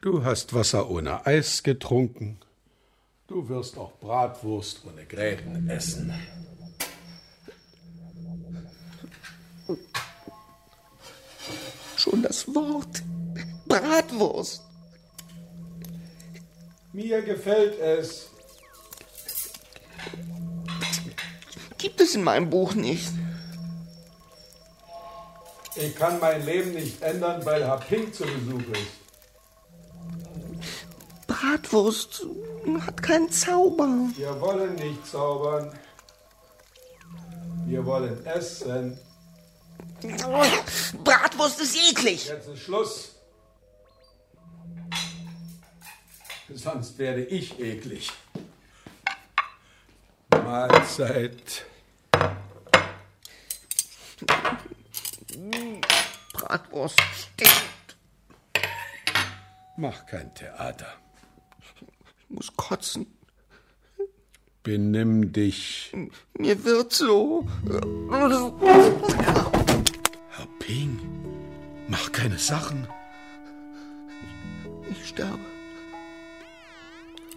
Du 0.00 0.24
hast 0.24 0.52
Wasser 0.52 0.90
ohne 0.90 1.24
Eis 1.24 1.62
getrunken. 1.62 2.40
Du 3.28 3.48
wirst 3.48 3.78
auch 3.78 3.92
Bratwurst 3.98 4.84
ohne 4.84 5.04
Gräten 5.06 5.68
essen. 5.68 6.12
Schon 11.96 12.22
das 12.22 12.46
Wort 12.54 13.02
Bratwurst. 13.68 14.62
Mir 16.92 17.22
gefällt 17.22 17.78
es. 17.78 18.30
Gibt 21.76 22.00
es 22.00 22.14
in 22.14 22.24
meinem 22.24 22.50
Buch 22.50 22.74
nicht. 22.74 23.12
Ich 25.76 25.94
kann 25.94 26.18
mein 26.18 26.44
Leben 26.44 26.72
nicht 26.72 27.00
ändern, 27.02 27.44
weil 27.44 27.64
Herr 27.64 27.78
Pink 27.78 28.12
zu 28.12 28.24
Besuch 28.24 28.62
ist. 28.72 28.98
Bratwurst 31.28 32.26
hat 32.80 33.00
keinen 33.00 33.30
Zauber. 33.30 33.86
Wir 34.16 34.40
wollen 34.40 34.74
nicht 34.74 35.06
zaubern. 35.06 35.72
Wir 37.66 37.84
wollen 37.86 38.26
essen. 38.26 38.98
Bratwurst 41.04 41.60
ist 41.60 41.76
eklig. 41.90 42.26
Jetzt 42.26 42.48
ist 42.48 42.60
Schluss. 42.60 43.17
Sonst 46.58 46.98
werde 46.98 47.24
ich 47.24 47.60
eklig. 47.60 48.10
Mahlzeit. 50.32 51.64
Bratwurst 56.32 57.00
stinkt. 57.16 57.96
Mach 59.76 60.04
kein 60.06 60.34
Theater. 60.34 60.92
Ich 62.18 62.28
muss 62.28 62.56
kotzen. 62.56 63.06
Benimm 64.64 65.32
dich. 65.32 65.92
Mir 66.36 66.64
wird 66.64 66.92
so. 66.92 67.46
Herr 70.32 70.48
Ping, 70.58 70.98
mach 71.86 72.10
keine 72.10 72.38
Sachen. 72.38 72.88
Ich 74.90 75.10
sterbe. 75.10 75.57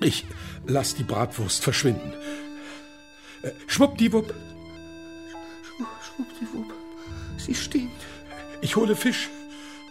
Ich 0.01 0.25
lass 0.65 0.96
die 0.96 1.03
Bratwurst 1.03 1.63
verschwinden. 1.63 2.13
Äh, 3.43 3.51
Schwuppdiwupp, 3.67 4.34
Schwuppdiwupp. 6.03 6.74
Sie 7.38 7.55
stinkt. 7.55 8.01
ich 8.62 8.75
hole 8.75 8.96
Fisch. 8.96 9.29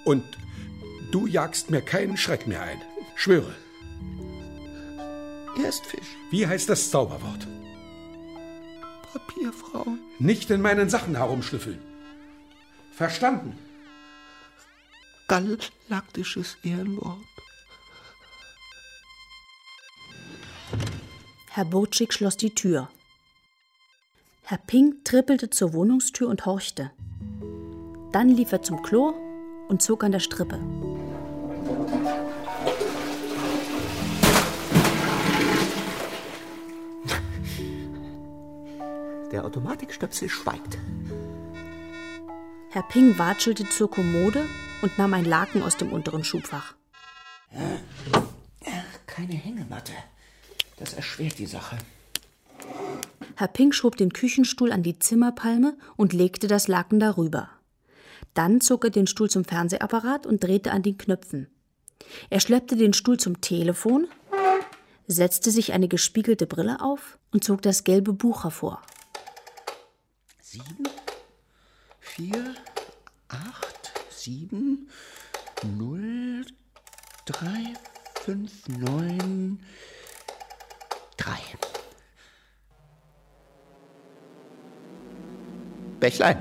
Und 0.04 0.24
du 1.10 1.26
jagst 1.26 1.70
mir 1.70 1.82
keinen 1.82 2.16
Schreck 2.16 2.46
mehr 2.46 2.62
ein. 2.62 2.80
Schwöre. 3.14 3.54
Erst 5.62 5.86
Fisch. 5.86 6.16
Wie 6.30 6.46
heißt 6.46 6.68
das 6.68 6.90
Zauberwort? 6.90 7.46
Papierfrauen. 9.12 9.98
Nicht 10.18 10.50
in 10.50 10.60
meinen 10.62 10.88
Sachen 10.88 11.16
herumschnüffeln. 11.16 11.80
Verstanden? 12.92 13.58
Galaktisches 15.28 16.56
Ehrenwort. 16.62 17.18
Herr 21.60 21.66
Burczyk 21.66 22.14
schloss 22.14 22.38
die 22.38 22.54
Tür. 22.54 22.88
Herr 24.44 24.56
Ping 24.56 25.04
trippelte 25.04 25.50
zur 25.50 25.74
Wohnungstür 25.74 26.26
und 26.26 26.46
horchte. 26.46 26.90
Dann 28.12 28.30
lief 28.30 28.50
er 28.52 28.62
zum 28.62 28.80
Klo 28.80 29.12
und 29.68 29.82
zog 29.82 30.02
an 30.02 30.12
der 30.12 30.20
Strippe. 30.20 30.58
Der 39.30 39.44
Automatikstöpsel 39.44 40.30
schweigt. 40.30 40.78
Herr 42.70 42.84
Ping 42.84 43.18
watschelte 43.18 43.68
zur 43.68 43.90
Kommode 43.90 44.46
und 44.80 44.96
nahm 44.96 45.12
ein 45.12 45.26
Laken 45.26 45.62
aus 45.62 45.76
dem 45.76 45.92
unteren 45.92 46.24
Schubfach. 46.24 46.74
Keine 49.06 49.34
Hängematte. 49.34 49.92
Das 50.80 50.94
erschwert 50.94 51.38
die 51.38 51.46
Sache. 51.46 51.76
Herr 53.36 53.48
Ping 53.48 53.72
schob 53.72 53.96
den 53.96 54.12
Küchenstuhl 54.12 54.72
an 54.72 54.82
die 54.82 54.98
Zimmerpalme 54.98 55.76
und 55.96 56.12
legte 56.12 56.48
das 56.48 56.68
Laken 56.68 56.98
darüber. 56.98 57.50
Dann 58.34 58.60
zog 58.60 58.84
er 58.84 58.90
den 58.90 59.06
Stuhl 59.06 59.30
zum 59.30 59.44
Fernsehapparat 59.44 60.26
und 60.26 60.42
drehte 60.42 60.72
an 60.72 60.82
den 60.82 60.96
Knöpfen. 60.96 61.48
Er 62.30 62.40
schleppte 62.40 62.76
den 62.76 62.94
Stuhl 62.94 63.18
zum 63.18 63.40
Telefon, 63.40 64.08
setzte 65.06 65.50
sich 65.50 65.72
eine 65.72 65.88
gespiegelte 65.88 66.46
Brille 66.46 66.80
auf 66.80 67.18
und 67.30 67.44
zog 67.44 67.60
das 67.62 67.84
gelbe 67.84 68.12
Buch 68.12 68.44
hervor. 68.44 68.82
Sieben, 70.40 70.88
vier, 72.00 72.54
acht, 73.28 73.92
sieben, 74.10 74.88
null, 75.78 76.46
drei, 77.26 77.74
fünf, 78.22 78.66
neun, 78.68 79.60
drei. 81.20 81.38
Bächlein, 86.00 86.38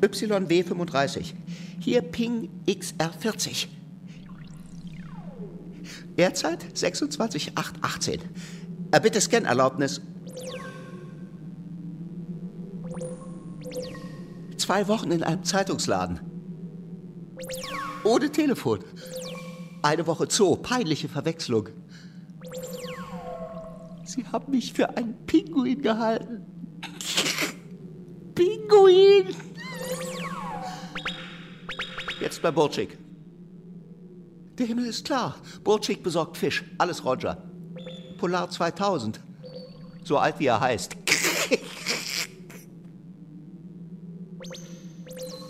YW35. 0.00 1.34
Hier 1.78 2.02
Ping 2.02 2.48
XR40. 2.66 3.68
Ehrzeit 6.16 6.64
26.818. 6.74 8.20
Erbitte 8.90 9.20
Scan-Erlaubnis. 9.20 10.00
Zwei 14.56 14.88
Wochen 14.88 15.10
in 15.10 15.22
einem 15.22 15.44
Zeitungsladen. 15.44 16.20
Ohne 18.04 18.30
Telefon. 18.30 18.80
Eine 19.82 20.06
Woche 20.06 20.26
Zoo. 20.30 20.56
Peinliche 20.56 21.08
Verwechslung. 21.08 21.68
Sie 24.12 24.26
haben 24.26 24.50
mich 24.50 24.74
für 24.74 24.94
einen 24.94 25.24
Pinguin 25.24 25.80
gehalten. 25.80 26.44
Pinguin! 28.34 29.34
Jetzt 32.20 32.42
bei 32.42 32.50
Burczyk. 32.50 32.98
Der 34.58 34.66
Himmel 34.66 34.84
ist 34.84 35.06
klar. 35.06 35.36
Burczyk 35.64 36.02
besorgt 36.02 36.36
Fisch. 36.36 36.62
Alles 36.76 37.02
Roger. 37.06 37.42
Polar 38.18 38.50
2000. 38.50 39.18
So 40.04 40.18
alt 40.18 40.38
wie 40.38 40.46
er 40.46 40.60
heißt. 40.60 40.94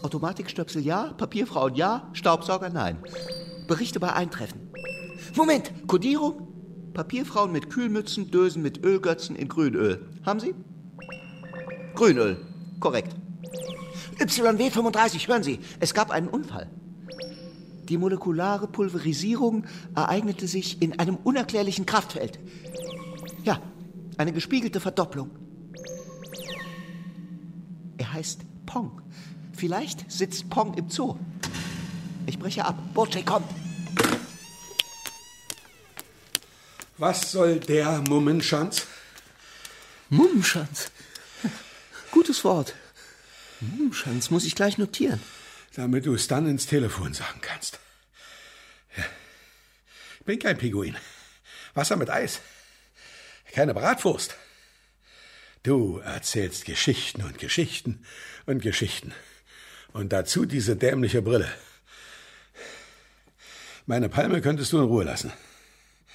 Automatikstöpsel 0.04 0.82
ja, 0.82 1.14
Papierfrauen 1.14 1.74
ja, 1.74 2.08
Staubsauger 2.12 2.70
nein. 2.70 2.98
Berichte 3.66 3.98
bei 3.98 4.12
Eintreffen. 4.12 4.70
Moment, 5.34 5.88
Kodierung? 5.88 6.51
Papierfrauen 6.92 7.52
mit 7.52 7.70
Kühlmützen, 7.70 8.30
Dösen 8.30 8.62
mit 8.62 8.84
Ölgötzen 8.84 9.36
in 9.36 9.48
Grünöl. 9.48 10.06
Haben 10.24 10.40
Sie? 10.40 10.54
Grünöl, 11.94 12.36
korrekt. 12.80 13.14
YW35, 14.18 15.28
hören 15.28 15.42
Sie, 15.42 15.58
es 15.80 15.94
gab 15.94 16.10
einen 16.10 16.28
Unfall. 16.28 16.68
Die 17.88 17.98
molekulare 17.98 18.68
Pulverisierung 18.68 19.64
ereignete 19.94 20.46
sich 20.46 20.80
in 20.80 20.98
einem 20.98 21.16
unerklärlichen 21.16 21.84
Kraftfeld. 21.84 22.38
Ja, 23.44 23.60
eine 24.16 24.32
gespiegelte 24.32 24.80
Verdopplung. 24.80 25.30
Er 27.98 28.12
heißt 28.12 28.40
Pong. 28.66 29.02
Vielleicht 29.52 30.10
sitzt 30.10 30.48
Pong 30.48 30.74
im 30.74 30.88
Zoo. 30.88 31.16
Ich 32.26 32.38
breche 32.38 32.64
ab. 32.64 32.76
Burczyk 32.94 33.26
kommt. 33.26 33.48
Was 37.02 37.32
soll 37.32 37.58
der 37.58 38.00
Mummenschanz? 38.02 38.86
Mummenschanz. 40.08 40.92
Gutes 42.12 42.44
Wort. 42.44 42.76
Mummenschanz 43.58 44.30
muss 44.30 44.44
ich 44.44 44.54
gleich 44.54 44.78
notieren. 44.78 45.20
Damit 45.74 46.06
du 46.06 46.14
es 46.14 46.28
dann 46.28 46.46
ins 46.46 46.66
Telefon 46.66 47.12
sagen 47.12 47.40
kannst. 47.40 47.80
Ja. 48.96 49.02
Ich 50.20 50.26
bin 50.26 50.38
kein 50.38 50.56
Pinguin. 50.56 50.96
Wasser 51.74 51.96
mit 51.96 52.08
Eis. 52.08 52.40
Keine 53.50 53.74
Bratwurst. 53.74 54.36
Du 55.64 55.98
erzählst 55.98 56.66
Geschichten 56.66 57.24
und 57.24 57.36
Geschichten 57.36 58.06
und 58.46 58.62
Geschichten. 58.62 59.12
Und 59.92 60.12
dazu 60.12 60.46
diese 60.46 60.76
dämliche 60.76 61.20
Brille. 61.20 61.52
Meine 63.86 64.08
Palme 64.08 64.40
könntest 64.40 64.72
du 64.72 64.78
in 64.78 64.84
Ruhe 64.84 65.02
lassen. 65.02 65.32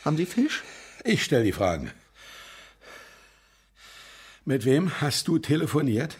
Haben 0.05 0.15
Sie 0.15 0.25
Fisch? 0.25 0.63
Ich 1.07 1.23
stell 1.23 1.45
die 1.45 1.53
Fragen. 1.53 1.89
Mit 4.43 4.65
wem 4.65 4.99
hast 4.99 5.29
du 5.29 5.39
telefoniert? 5.39 6.17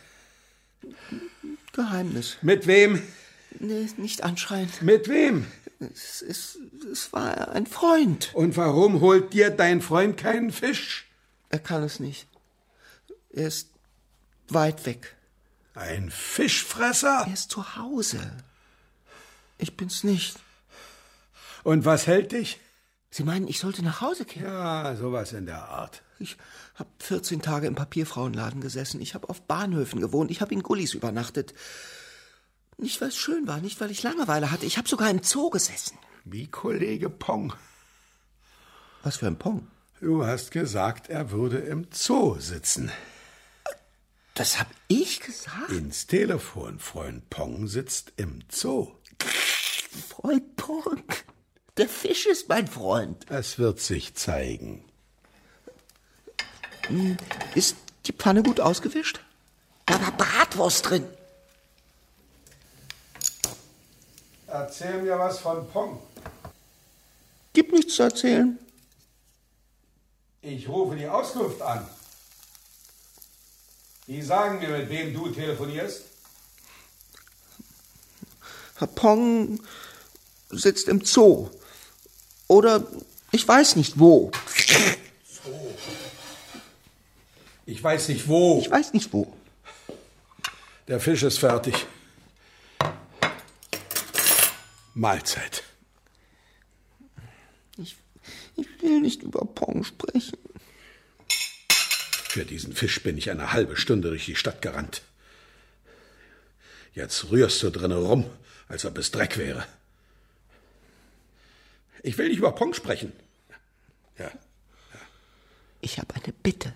Geheimnis. 1.73 2.37
Mit 2.41 2.67
wem? 2.67 3.01
Nee, 3.59 3.89
nicht 3.97 4.23
anschreien. 4.23 4.69
Mit 4.79 5.09
wem? 5.09 5.45
Es, 5.79 6.21
es, 6.21 6.57
es 6.89 7.11
war 7.11 7.49
ein 7.49 7.67
Freund. 7.67 8.31
Und 8.33 8.55
warum 8.55 9.01
holt 9.01 9.33
dir 9.33 9.49
dein 9.49 9.81
Freund 9.81 10.15
keinen 10.15 10.53
Fisch? 10.53 11.05
Er 11.49 11.59
kann 11.59 11.83
es 11.83 11.99
nicht. 11.99 12.25
Er 13.31 13.47
ist 13.47 13.69
weit 14.47 14.85
weg. 14.85 15.17
Ein 15.75 16.11
Fischfresser? 16.11 17.25
Er 17.27 17.33
ist 17.33 17.51
zu 17.51 17.75
Hause. 17.75 18.31
Ich 19.57 19.75
bin's 19.75 20.05
nicht. 20.05 20.39
Und 21.63 21.83
was 21.83 22.07
hält 22.07 22.31
dich? 22.31 22.61
Sie 23.09 23.23
meinen, 23.23 23.47
ich 23.47 23.59
sollte 23.59 23.83
nach 23.83 24.01
Hause 24.01 24.25
kehren? 24.25 24.51
Ja, 24.51 24.95
sowas 24.95 25.33
in 25.33 25.45
der 25.45 25.69
Art. 25.69 26.03
Ich 26.19 26.37
habe 26.75 26.89
14 26.99 27.41
Tage 27.41 27.67
im 27.67 27.75
Papierfrauenladen 27.75 28.61
gesessen. 28.61 29.01
Ich 29.01 29.13
habe 29.13 29.29
auf 29.29 29.41
Bahnhöfen 29.41 30.01
gewohnt. 30.01 30.31
Ich 30.31 30.41
habe 30.41 30.53
in 30.53 30.63
Gullis 30.63 30.93
übernachtet. 30.93 31.53
Nicht, 32.77 33.01
weil 33.01 33.09
es 33.09 33.17
schön 33.17 33.47
war, 33.47 33.59
nicht, 33.59 33.81
weil 33.81 33.91
ich 33.91 34.03
Langeweile 34.03 34.51
hatte. 34.51 34.65
Ich 34.65 34.77
habe 34.77 34.87
sogar 34.87 35.09
im 35.09 35.23
Zoo 35.23 35.49
gesessen. 35.49 35.97
Wie 36.25 36.47
Kollege 36.47 37.09
Pong. 37.09 37.53
Was 39.03 39.17
für 39.17 39.27
ein 39.27 39.39
Pong? 39.39 39.67
Du 39.99 40.25
hast 40.25 40.51
gesagt, 40.51 41.09
er 41.09 41.31
würde 41.31 41.57
im 41.57 41.87
Zoo 41.91 42.39
sitzen. 42.39 42.91
Das 44.35 44.59
hab 44.59 44.67
ich 44.87 45.21
gesagt? 45.21 45.71
Ins 45.71 46.05
Telefon, 46.05 46.77
Freund 46.77 47.27
Pong 47.31 47.67
sitzt 47.67 48.13
im 48.17 48.43
Zoo. 48.51 48.91
Freund 50.09 50.55
Pong. 50.55 51.03
Der 51.77 51.87
Fisch 51.87 52.25
ist 52.25 52.49
mein 52.49 52.67
Freund. 52.67 53.25
Es 53.29 53.59
wird 53.59 53.79
sich 53.79 54.15
zeigen. 54.15 54.83
Ist 57.53 57.75
die 58.05 58.13
Pfanne 58.13 58.41
gut 58.41 58.59
ausgewischt? 58.59 59.19
Da 59.85 60.01
war 60.01 60.11
Bratwurst 60.11 60.89
drin. 60.89 61.05
Erzähl 64.47 65.01
mir 65.01 65.19
was 65.19 65.39
von 65.39 65.69
Pong. 65.69 66.01
Gibt 67.53 67.73
nichts 67.73 67.95
zu 67.95 68.03
erzählen. 68.03 68.57
Ich 70.41 70.67
rufe 70.67 70.95
die 70.95 71.07
Auskunft 71.07 71.61
an. 71.61 71.87
Die 74.07 74.21
sagen 74.21 74.59
mir, 74.59 74.69
mit 74.69 74.89
wem 74.89 75.13
du 75.13 75.29
telefonierst. 75.29 76.03
Herr 78.77 78.87
Pong 78.87 79.59
sitzt 80.49 80.87
im 80.87 81.03
Zoo. 81.03 81.49
Oder 82.47 82.85
ich 83.31 83.47
weiß 83.47 83.75
nicht 83.75 83.99
wo. 83.99 84.31
Ich 87.65 87.83
weiß 87.83 88.07
nicht 88.09 88.27
wo. 88.27 88.59
Ich 88.61 88.71
weiß 88.71 88.93
nicht 88.93 89.11
wo. 89.11 89.33
Der 90.87 90.99
Fisch 90.99 91.23
ist 91.23 91.39
fertig. 91.39 91.85
Mahlzeit. 94.93 95.63
Ich, 97.77 97.97
ich 98.55 98.81
will 98.81 99.01
nicht 99.01 99.21
über 99.21 99.45
Pong 99.45 99.83
sprechen. 99.83 100.37
Für 102.29 102.45
diesen 102.45 102.73
Fisch 102.73 103.03
bin 103.03 103.17
ich 103.17 103.29
eine 103.29 103.51
halbe 103.51 103.75
Stunde 103.75 104.09
durch 104.09 104.25
die 104.25 104.35
Stadt 104.35 104.61
gerannt. 104.61 105.01
Jetzt 106.93 107.29
rührst 107.29 107.61
du 107.61 107.69
drinnen 107.69 107.97
rum, 107.97 108.25
als 108.69 108.85
ob 108.85 108.97
es 108.97 109.11
Dreck 109.11 109.37
wäre. 109.37 109.67
Ich 112.03 112.17
will 112.17 112.29
nicht 112.29 112.37
über 112.37 112.51
Pong 112.51 112.73
sprechen. 112.73 113.11
Ja. 114.17 114.31
Ich 115.81 115.99
habe 115.99 116.15
eine 116.15 116.33
Bitte. 116.43 116.73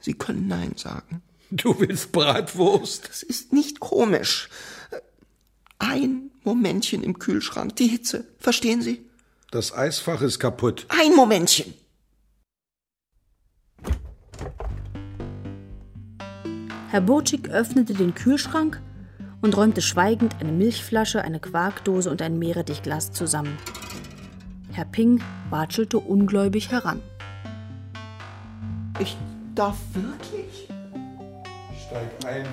Sie 0.00 0.14
können 0.14 0.48
Nein 0.48 0.74
sagen. 0.76 1.22
Du 1.50 1.78
willst 1.80 2.12
Bratwurst? 2.12 3.08
Das 3.08 3.22
ist 3.22 3.52
nicht 3.52 3.80
komisch. 3.80 4.48
Ein 5.78 6.30
Momentchen 6.44 7.02
im 7.02 7.18
Kühlschrank, 7.18 7.76
die 7.76 7.88
Hitze. 7.88 8.26
Verstehen 8.38 8.82
Sie? 8.82 9.04
Das 9.50 9.72
Eisfach 9.72 10.22
ist 10.22 10.38
kaputt. 10.38 10.86
Ein 10.88 11.14
Momentchen. 11.14 11.74
Herr 16.88 17.00
Burczyk 17.00 17.48
öffnete 17.48 17.94
den 17.94 18.14
Kühlschrank 18.14 18.80
und 19.46 19.56
räumte 19.56 19.80
schweigend 19.80 20.34
eine 20.40 20.50
Milchflasche, 20.50 21.22
eine 21.22 21.38
Quarkdose 21.38 22.10
und 22.10 22.20
ein 22.20 22.36
Meerrettichglas 22.36 23.12
zusammen. 23.12 23.56
Herr 24.72 24.86
Ping 24.86 25.22
watschelte 25.50 25.98
ungläubig 25.98 26.72
heran. 26.72 27.00
Ich 28.98 29.16
darf 29.54 29.76
wirklich? 29.94 30.68
Steig 31.86 32.26
ein. 32.26 32.46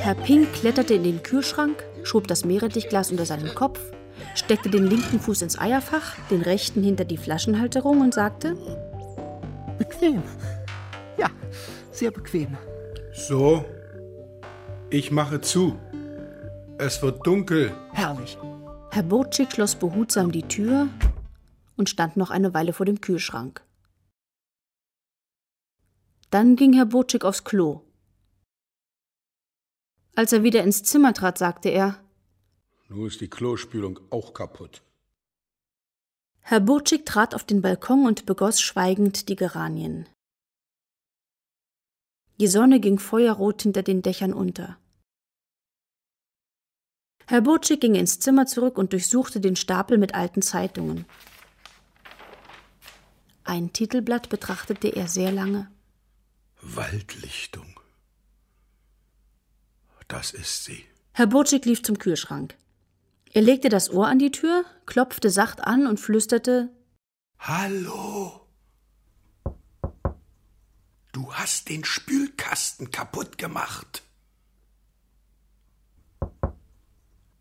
Herr 0.00 0.14
Ping 0.14 0.50
kletterte 0.50 0.94
in 0.94 1.04
den 1.04 1.22
Kühlschrank, 1.22 1.84
schob 2.04 2.26
das 2.26 2.46
Meerrettichglas 2.46 3.10
unter 3.10 3.26
seinen 3.26 3.54
Kopf, 3.54 3.80
steckte 4.34 4.70
den 4.70 4.86
linken 4.86 5.20
Fuß 5.20 5.42
ins 5.42 5.58
Eierfach, 5.58 6.16
den 6.30 6.40
rechten 6.40 6.82
hinter 6.82 7.04
die 7.04 7.18
Flaschenhalterung 7.18 8.00
und 8.00 8.14
sagte: 8.14 8.56
Bequem. 9.76 10.22
Sehr 11.94 12.10
bequem. 12.10 12.56
So. 13.12 13.64
Ich 14.90 15.12
mache 15.12 15.40
zu. 15.40 15.78
Es 16.76 17.00
wird 17.02 17.24
dunkel. 17.24 17.72
Herrlich. 17.92 18.36
Herr 18.90 19.04
Burczyk 19.04 19.52
schloss 19.52 19.76
behutsam 19.76 20.32
die 20.32 20.42
Tür 20.42 20.88
und 21.76 21.88
stand 21.88 22.16
noch 22.16 22.30
eine 22.30 22.52
Weile 22.52 22.72
vor 22.72 22.84
dem 22.84 23.00
Kühlschrank. 23.00 23.64
Dann 26.30 26.56
ging 26.56 26.72
Herr 26.72 26.86
Burczyk 26.86 27.24
aufs 27.24 27.44
Klo. 27.44 27.82
Als 30.16 30.32
er 30.32 30.42
wieder 30.42 30.64
ins 30.64 30.82
Zimmer 30.82 31.14
trat, 31.14 31.38
sagte 31.38 31.68
er: 31.68 32.02
Nun 32.88 33.06
ist 33.06 33.20
die 33.20 33.30
Klospülung 33.30 34.00
auch 34.10 34.34
kaputt. 34.34 34.82
Herr 36.40 36.60
Burczyk 36.60 37.06
trat 37.06 37.36
auf 37.36 37.44
den 37.44 37.62
Balkon 37.62 38.04
und 38.04 38.26
begoss 38.26 38.60
schweigend 38.60 39.28
die 39.28 39.36
Geranien. 39.36 40.08
Die 42.40 42.48
Sonne 42.48 42.80
ging 42.80 42.98
feuerrot 42.98 43.62
hinter 43.62 43.82
den 43.82 44.02
Dächern 44.02 44.32
unter. 44.32 44.76
Herr 47.26 47.40
Burczyk 47.40 47.80
ging 47.80 47.94
ins 47.94 48.18
Zimmer 48.20 48.46
zurück 48.46 48.76
und 48.76 48.92
durchsuchte 48.92 49.40
den 49.40 49.56
Stapel 49.56 49.98
mit 49.98 50.14
alten 50.14 50.42
Zeitungen. 50.42 51.06
Ein 53.44 53.72
Titelblatt 53.72 54.28
betrachtete 54.28 54.88
er 54.88 55.08
sehr 55.08 55.32
lange. 55.32 55.70
Waldlichtung. 56.60 57.80
Das 60.08 60.32
ist 60.32 60.64
sie. 60.64 60.84
Herr 61.12 61.26
Burczyk 61.26 61.64
lief 61.64 61.82
zum 61.82 61.98
Kühlschrank. 61.98 62.56
Er 63.32 63.42
legte 63.42 63.68
das 63.68 63.90
Ohr 63.90 64.06
an 64.06 64.18
die 64.18 64.30
Tür, 64.30 64.64
klopfte 64.86 65.30
sacht 65.30 65.60
an 65.62 65.86
und 65.86 65.98
flüsterte 65.98 66.70
Hallo. 67.38 68.43
Du 71.14 71.32
hast 71.32 71.68
den 71.68 71.84
Spülkasten 71.84 72.90
kaputt 72.90 73.38
gemacht. 73.38 74.02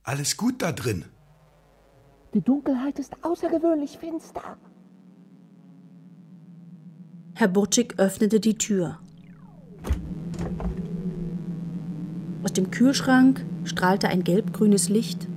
Alles 0.04 0.38
gut 0.38 0.62
da 0.62 0.72
drin. 0.72 1.06
Die 2.36 2.42
Dunkelheit 2.42 3.00
ist 3.00 3.16
außergewöhnlich 3.24 3.98
finster. 3.98 4.58
Herr 7.34 7.48
Burczyk 7.48 7.98
öffnete 7.98 8.40
die 8.40 8.60
Tür. 8.60 9.00
Aus 12.44 12.54
dem 12.54 12.70
Kühlschrank 12.70 13.44
strahlte 13.64 14.08
ein 14.08 14.24
gelbgrünes 14.24 14.90
Licht. 14.90 15.28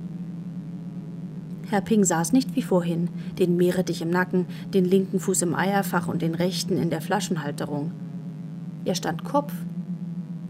Herr 1.69 1.81
Ping 1.81 2.05
saß 2.05 2.33
nicht 2.33 2.55
wie 2.55 2.61
vorhin, 2.61 3.09
den 3.39 3.57
Meerrettich 3.57 4.03
im 4.03 4.11
Nacken, 4.11 4.45
den 4.75 4.85
linken 4.85 5.19
Fuß 5.19 5.41
im 5.41 5.55
Eierfach 5.55 6.07
und 6.07 6.21
den 6.21 6.35
rechten 6.35 6.77
in 6.77 6.91
der 6.91 7.01
Flaschenhalterung. 7.01 8.06
Er 8.87 8.95
stand 8.95 9.25
Kopf. 9.25 9.51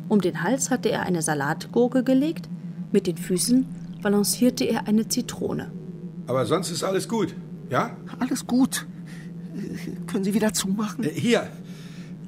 Um 0.10 0.22
den 0.22 0.44
Hals 0.44 0.70
hatte 0.70 0.92
er 0.92 1.02
eine 1.02 1.24
Salatgurke 1.24 2.04
gelegt, 2.04 2.48
mit 2.92 3.08
den 3.08 3.18
Füßen 3.18 3.66
balancierte 4.04 4.64
er 4.64 4.88
eine 4.88 5.08
Zitrone. 5.08 5.72
Aber 6.28 6.46
sonst 6.46 6.70
ist 6.70 6.84
alles 6.84 7.10
gut, 7.10 7.34
ja? 7.72 7.98
Alles 8.20 8.46
gut. 8.46 8.86
Können 10.06 10.24
Sie 10.24 10.36
wieder 10.36 10.54
zumachen? 10.54 11.04
Äh, 11.04 11.10
Hier, 11.10 11.50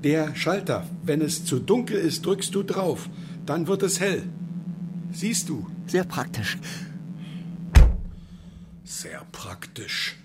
der 0.04 0.34
Schalter. 0.34 0.88
Wenn 1.04 1.22
es 1.22 1.46
zu 1.46 1.60
dunkel 1.60 2.00
ist, 2.00 2.26
drückst 2.26 2.56
du 2.56 2.64
drauf. 2.64 3.08
Dann 3.46 3.68
wird 3.68 3.84
es 3.84 4.00
hell. 4.00 4.24
Siehst 5.12 5.48
du? 5.48 5.68
Sehr 5.86 6.06
praktisch. 6.06 6.58
Sehr 8.84 9.22
praktisch. 9.32 10.20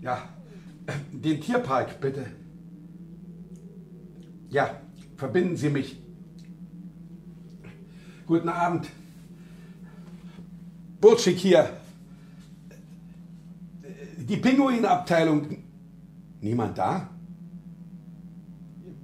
Ja, 0.00 0.28
den 1.22 1.40
Tierpark 1.40 2.00
bitte. 2.00 2.26
Ja, 4.48 4.80
verbinden 5.16 5.56
Sie 5.56 5.68
mich. 5.68 6.00
Guten 8.26 8.48
Abend. 8.48 8.88
Burschik 11.00 11.38
hier. 11.38 11.70
Die 14.18 14.36
Pinguinabteilung. 14.36 15.58
Niemand 16.40 16.78
da? 16.78 17.10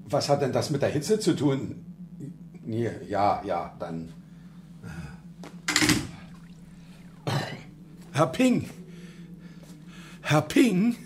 Was 0.08 0.28
hat 0.28 0.42
denn 0.42 0.52
das 0.52 0.70
mit 0.70 0.82
der 0.82 0.90
Hitze 0.90 1.18
zu 1.18 1.34
tun? 1.34 1.84
Ja, 2.64 3.42
ja, 3.44 3.74
dann. 3.78 4.08
Herr 8.12 8.26
Ping. 8.28 8.68
Herr 10.22 10.42
Ping, 10.42 10.96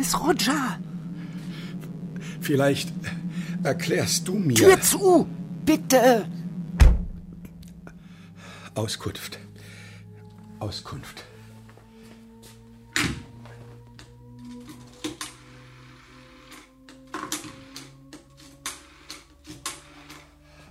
Alles 0.00 0.18
Roger. 0.18 0.78
vielleicht 2.40 2.90
erklärst 3.62 4.26
du 4.26 4.32
mir. 4.32 4.54
Tür 4.54 4.80
zu. 4.80 5.28
Bitte. 5.66 6.26
Auskunft. 8.74 9.38
Auskunft. 10.58 11.24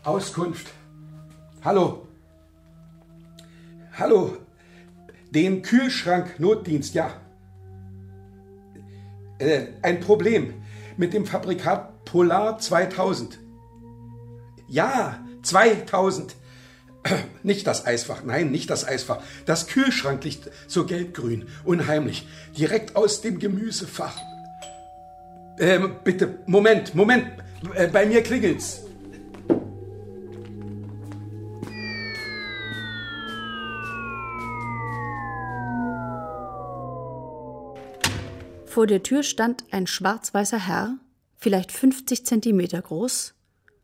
Auskunft. 0.03 0.67
Hallo. 1.63 2.07
Hallo. 3.93 4.37
Den 5.29 5.61
Kühlschrank 5.61 6.39
Notdienst, 6.39 6.95
ja. 6.95 7.21
Äh, 9.39 9.67
ein 9.81 10.01
Problem 10.01 10.53
mit 10.97 11.13
dem 11.13 11.25
Fabrikat 11.25 12.05
Polar 12.05 12.59
2000. 12.59 13.39
Ja, 14.67 15.23
2000. 15.43 16.35
Nicht 17.43 17.65
das 17.65 17.87
Eisfach, 17.87 18.23
nein, 18.25 18.51
nicht 18.51 18.69
das 18.69 18.85
Eisfach. 18.85 19.19
Das 19.45 19.67
Kühlschranklicht 19.67 20.49
so 20.67 20.85
gelbgrün, 20.85 21.47
unheimlich, 21.63 22.27
direkt 22.57 22.97
aus 22.97 23.21
dem 23.21 23.39
Gemüsefach. 23.39 24.17
Ähm, 25.57 25.95
bitte, 26.03 26.39
Moment, 26.45 26.95
Moment, 26.95 27.25
äh, 27.73 27.87
bei 27.87 28.05
mir 28.05 28.21
klingelt's. 28.21 28.81
Vor 38.79 38.87
der 38.87 39.03
Tür 39.03 39.23
stand 39.23 39.65
ein 39.71 39.87
schwarz-weißer 39.87 40.65
Herr, 40.65 40.95
vielleicht 41.37 41.73
50 41.73 42.25
Zentimeter 42.25 42.81
groß, 42.81 43.33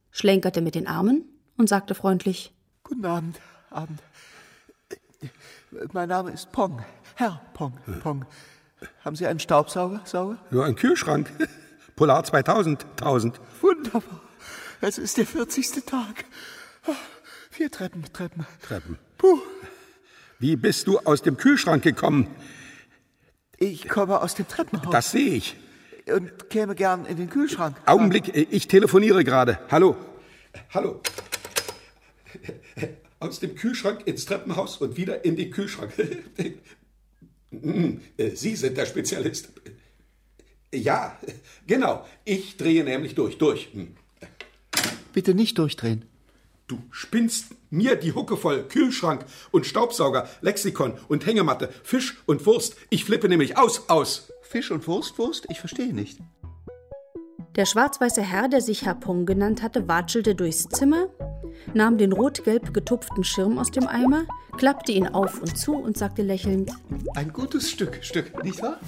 schlenkerte 0.09 0.61
mit 0.61 0.73
den 0.73 0.87
Armen 0.87 1.25
und 1.57 1.67
sagte 1.67 1.95
freundlich: 1.95 2.53
Guten 2.81 3.03
Abend, 3.03 3.41
Abend. 3.71 4.01
Mein 5.91 6.07
Name 6.07 6.31
ist 6.31 6.53
Pong, 6.53 6.81
Herr 7.15 7.41
Pong, 7.53 7.77
Pong. 8.03 8.25
Haben 9.03 9.17
Sie 9.17 9.27
einen 9.27 9.41
Staubsauger, 9.41 9.99
Sauger? 10.05 10.37
Nur 10.49 10.63
ein 10.63 10.77
Kühlschrank. 10.77 11.29
Polar 11.97 12.23
2000, 12.23 12.85
1000. 12.91 13.41
Wunderbar. 13.59 14.21
Es 14.79 14.97
ist 14.97 15.17
der 15.17 15.25
40. 15.25 15.71
Tag. 15.85 16.23
Vier 17.51 17.69
Treppen, 17.69 18.05
Treppen. 18.13 18.47
Treppen. 18.61 18.97
Puh. 19.17 19.41
Wie 20.39 20.55
bist 20.55 20.87
du 20.87 20.99
aus 20.99 21.21
dem 21.21 21.35
Kühlschrank 21.35 21.83
gekommen? 21.83 22.33
Ich 23.57 23.87
komme 23.87 24.21
aus 24.21 24.35
dem 24.35 24.47
Treppenhaus. 24.47 24.91
Das 24.91 25.11
sehe 25.11 25.33
ich. 25.35 25.55
Und 26.07 26.49
käme 26.49 26.75
gern 26.75 27.05
in 27.05 27.17
den 27.17 27.29
Kühlschrank. 27.29 27.77
Augenblick, 27.85 28.35
ich 28.35 28.67
telefoniere 28.67 29.23
gerade. 29.23 29.59
Hallo. 29.71 29.95
Hallo. 30.73 31.01
Aus 33.19 33.39
dem 33.39 33.55
Kühlschrank 33.55 34.05
ins 34.05 34.25
Treppenhaus 34.25 34.77
und 34.77 34.97
wieder 34.97 35.25
in 35.25 35.35
den 35.35 35.51
Kühlschrank. 35.51 35.93
Sie 37.51 38.55
sind 38.55 38.77
der 38.77 38.85
Spezialist. 38.85 39.49
Ja, 40.73 41.17
genau. 41.65 42.05
Ich 42.25 42.57
drehe 42.57 42.83
nämlich 42.83 43.15
durch, 43.15 43.37
durch. 43.37 43.69
Bitte 45.13 45.33
nicht 45.33 45.57
durchdrehen. 45.57 46.05
Du 46.67 46.79
spinnst 46.89 47.53
mir 47.69 47.95
die 47.95 48.13
Hucke 48.13 48.37
voll. 48.37 48.63
Kühlschrank 48.67 49.25
und 49.51 49.67
Staubsauger, 49.67 50.27
Lexikon 50.41 50.93
und 51.07 51.27
Hängematte, 51.27 51.69
Fisch 51.83 52.17
und 52.25 52.43
Wurst. 52.47 52.75
Ich 52.89 53.05
flippe 53.05 53.29
nämlich 53.29 53.55
aus, 53.55 53.87
aus. 53.87 54.31
Fisch 54.41 54.71
und 54.71 54.87
Wurst, 54.87 55.19
Wurst? 55.19 55.45
Ich 55.49 55.59
verstehe 55.59 55.93
nicht. 55.93 56.17
Der 57.55 57.67
schwarz-weiße 57.67 58.23
Herr, 58.23 58.47
der 58.49 58.61
sich 58.61 58.83
Herr 58.83 58.95
Pong 58.95 59.27
genannt 59.27 59.61
hatte, 59.61 59.87
watschelte 59.87 60.33
durchs 60.33 60.67
Zimmer, 60.67 61.07
nahm 61.75 61.99
den 61.99 62.11
rot-gelb 62.11 62.73
getupften 62.73 63.23
Schirm 63.23 63.59
aus 63.59 63.69
dem 63.69 63.87
Eimer, 63.87 64.25
klappte 64.57 64.91
ihn 64.91 65.07
auf 65.07 65.39
und 65.39 65.57
zu 65.57 65.75
und 65.75 65.95
sagte 65.97 66.23
lächelnd: 66.23 66.71
Ein 67.13 67.31
gutes 67.31 67.69
Stück, 67.69 68.03
Stück, 68.03 68.43
nicht 68.43 68.61
wahr? 68.63 68.79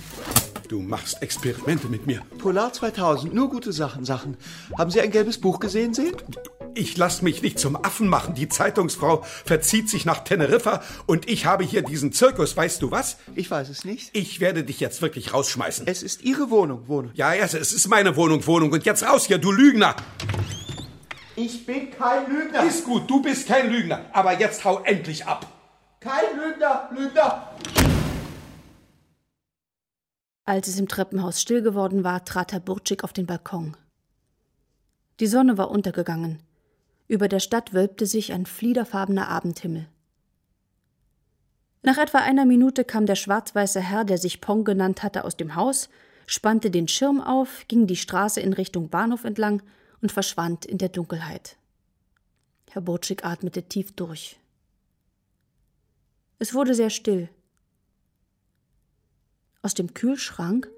Du 0.68 0.82
machst 0.82 1.22
Experimente 1.22 1.88
mit 1.88 2.08
mir. 2.08 2.24
Polar 2.40 2.74
2000, 2.74 3.34
nur 3.34 3.50
gute 3.50 3.72
Sachen, 3.72 4.04
Sachen. 4.04 4.36
Haben 4.78 4.90
Sie 4.90 5.00
ein 5.00 5.12
gelbes 5.12 5.40
Buch 5.40 5.60
gesehen, 5.60 5.94
sehen? 5.94 6.16
Ich 6.78 6.96
lass 6.96 7.24
mich 7.24 7.42
nicht 7.42 7.58
zum 7.58 7.76
Affen 7.76 8.08
machen. 8.08 8.36
Die 8.36 8.50
Zeitungsfrau 8.50 9.24
verzieht 9.24 9.90
sich 9.90 10.06
nach 10.06 10.20
Teneriffa 10.20 10.84
und 11.08 11.28
ich 11.28 11.48
habe 11.48 11.64
hier 11.64 11.82
diesen 11.82 12.14
Zirkus. 12.14 12.56
Weißt 12.56 12.84
du 12.84 12.92
was? 12.92 13.18
Ich 13.34 13.50
weiß 13.50 13.70
es 13.70 13.84
nicht. 13.84 14.16
Ich 14.16 14.40
werde 14.40 14.64
dich 14.64 14.80
jetzt 14.80 15.02
wirklich 15.02 15.34
rausschmeißen. 15.34 15.88
Es 15.88 16.04
ist 16.04 16.22
Ihre 16.22 16.52
Wohnung, 16.52 16.88
Wohnung. 16.88 17.10
Ja, 17.16 17.34
ja, 17.34 17.46
es 17.46 17.56
ist 17.56 17.88
meine 17.88 18.16
Wohnung, 18.16 18.46
Wohnung. 18.46 18.72
Und 18.72 18.86
jetzt 18.86 19.02
raus 19.02 19.26
hier, 19.26 19.40
du 19.40 19.52
Lügner. 19.52 19.96
Ich 21.36 21.66
bin 21.66 21.90
kein 21.90 22.30
Lügner. 22.30 22.64
Ist 22.64 22.86
gut, 22.86 23.10
du 23.10 23.24
bist 23.24 23.48
kein 23.48 23.72
Lügner. 23.72 24.06
Aber 24.14 24.40
jetzt 24.40 24.64
hau 24.64 24.84
endlich 24.84 25.26
ab. 25.26 25.48
Kein 26.00 26.38
Lügner, 26.38 26.92
Lügner. 26.96 27.56
Als 30.46 30.68
es 30.68 30.78
im 30.80 30.88
Treppenhaus 30.88 31.42
still 31.42 31.64
geworden 31.64 32.04
war, 32.04 32.24
trat 32.24 32.52
Herr 32.54 32.60
Burtschik 32.60 33.04
auf 33.04 33.14
den 33.14 33.26
Balkon. 33.26 33.76
Die 35.20 35.28
Sonne 35.28 35.58
war 35.58 35.72
untergegangen. 35.72 36.44
Über 37.08 37.28
der 37.28 37.40
Stadt 37.40 37.74
wölbte 37.74 38.06
sich 38.06 38.34
ein 38.34 38.46
fliederfarbener 38.46 39.28
Abendhimmel. 39.30 39.88
Nach 41.82 41.98
etwa 41.98 42.18
einer 42.18 42.46
Minute 42.46 42.84
kam 42.84 43.06
der 43.06 43.16
schwarz-weiße 43.16 43.80
Herr, 43.80 44.04
der 44.04 44.18
sich 44.18 44.42
Pong 44.42 44.66
genannt 44.66 45.04
hatte, 45.04 45.24
aus 45.24 45.38
dem 45.38 45.56
Haus, 45.56 45.90
spannte 46.26 46.70
den 46.70 46.90
Schirm 46.90 47.22
auf, 47.22 47.66
ging 47.70 47.88
die 47.88 47.96
Straße 47.96 48.42
in 48.42 48.52
Richtung 48.52 48.90
Bahnhof 48.90 49.24
entlang 49.24 49.62
und 50.02 50.12
verschwand 50.12 50.66
in 50.66 50.78
der 50.78 50.90
Dunkelheit. 50.90 51.58
Herr 52.72 52.82
Burtschik 52.82 53.24
atmete 53.24 53.64
tief 53.64 53.94
durch. 53.94 54.38
Es 56.40 56.54
wurde 56.54 56.76
sehr 56.76 56.90
still. 56.90 57.30
Aus 59.62 59.74
dem 59.74 59.94
Kühlschrank 59.94 60.70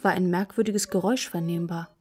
war 0.00 0.12
ein 0.12 0.30
merkwürdiges 0.30 0.88
Geräusch 0.88 1.28
vernehmbar. 1.28 1.94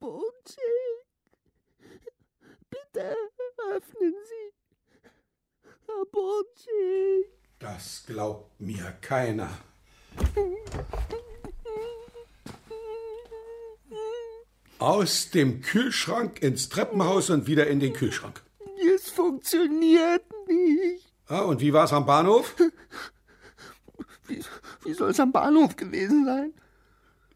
Herr 0.00 0.08
Burtschik, 0.08 1.06
bitte 2.68 3.16
öffnen 3.72 4.14
Sie. 4.24 4.52
Herr 5.86 6.04
Burtschik. 6.12 7.32
Das 7.58 8.04
glaubt 8.06 8.60
mir 8.60 8.96
keiner. 9.00 9.48
Aus 14.78 15.30
dem 15.30 15.62
Kühlschrank 15.62 16.42
ins 16.42 16.68
Treppenhaus 16.68 17.30
und 17.30 17.46
wieder 17.46 17.66
in 17.66 17.80
den 17.80 17.94
Kühlschrank. 17.94 18.42
Es 18.94 19.10
funktioniert 19.10 20.24
nicht. 20.46 21.10
Ah, 21.28 21.40
und 21.40 21.60
wie 21.60 21.72
war's 21.72 21.92
am 21.92 22.04
Bahnhof? 22.04 22.54
Wie, 24.28 24.44
wie 24.84 24.92
soll 24.92 25.10
es 25.10 25.20
am 25.20 25.32
Bahnhof 25.32 25.76
gewesen 25.76 26.24
sein? 26.24 26.52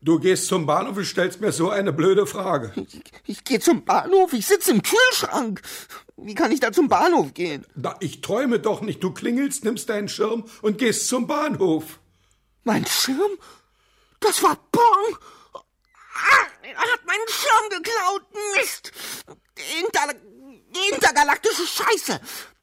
Du 0.03 0.19
gehst 0.19 0.47
zum 0.47 0.65
Bahnhof 0.65 0.97
und 0.97 1.05
stellst 1.05 1.43
mir 1.43 1.53
so 1.53 1.69
eine 1.69 1.93
blöde 1.93 2.27
Frage. 2.27 2.73
Ich, 2.75 3.03
ich 3.27 3.45
gehe 3.45 3.61
zum 3.61 3.85
Bahnhof, 3.85 4.33
ich 4.33 4.47
sitze 4.47 4.71
im 4.71 4.83
Kühlschrank. 4.83 5.61
Wie 6.17 6.35
kann 6.35 6.51
ich 6.53 6.61
da 6.61 6.73
zum 6.73 6.89
Bahnhof 6.89 7.35
gehen? 7.35 7.67
Na, 7.75 7.97
ich 8.01 8.23
träume 8.23 8.61
doch 8.61 8.81
nicht. 8.81 9.03
Du 9.03 9.13
klingelst, 9.13 9.65
nimmst 9.65 9.91
deinen 9.91 10.09
Schirm 10.09 10.45
und 10.63 10.79
gehst 10.79 11.09
zum 11.09 11.27
Bahnhof. 11.27 11.99
Mein 12.65 12.87
Schirm? 12.87 13.31
Das 14.21 14.43
war 14.43 14.57
Pong! 14.73 15.19
Ah, 15.53 16.47
er 16.63 16.77
hat 16.77 17.07
meinen 17.07 17.29
Schirm 17.29 17.83
geklaut! 17.83 18.23
Mist! 18.57 18.93
Inter 19.83 20.15
intergalaktische 20.93 21.67
Scheiße! 21.67 22.21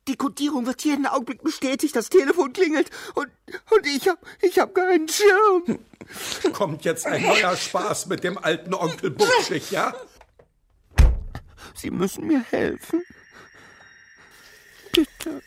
Die 0.08 0.16
Kodierung 0.16 0.66
wird 0.66 0.84
jeden 0.84 1.06
Augenblick 1.06 1.44
bestätigt, 1.44 1.96
das 1.96 2.10
Telefon 2.10 2.54
klingelt 2.54 2.90
und, 3.16 3.28
und 3.72 3.86
ich 3.86 4.08
hab, 4.08 4.20
ich 4.42 4.58
hab 4.58 4.74
keinen 4.74 5.08
Schirm. 5.10 5.80
Kommt 6.54 6.86
jetzt 6.86 7.06
ein 7.06 7.24
neuer 7.24 7.56
Spaß 7.56 8.08
mit 8.08 8.24
dem 8.24 8.38
alten 8.38 8.74
Onkel 8.74 9.12
Buschig, 9.12 9.72
ja? 9.72 9.94
Sie 11.76 11.92
müssen 11.92 12.28
mir 12.28 12.44
helfen. 12.50 13.04
Bitte. 14.94 15.42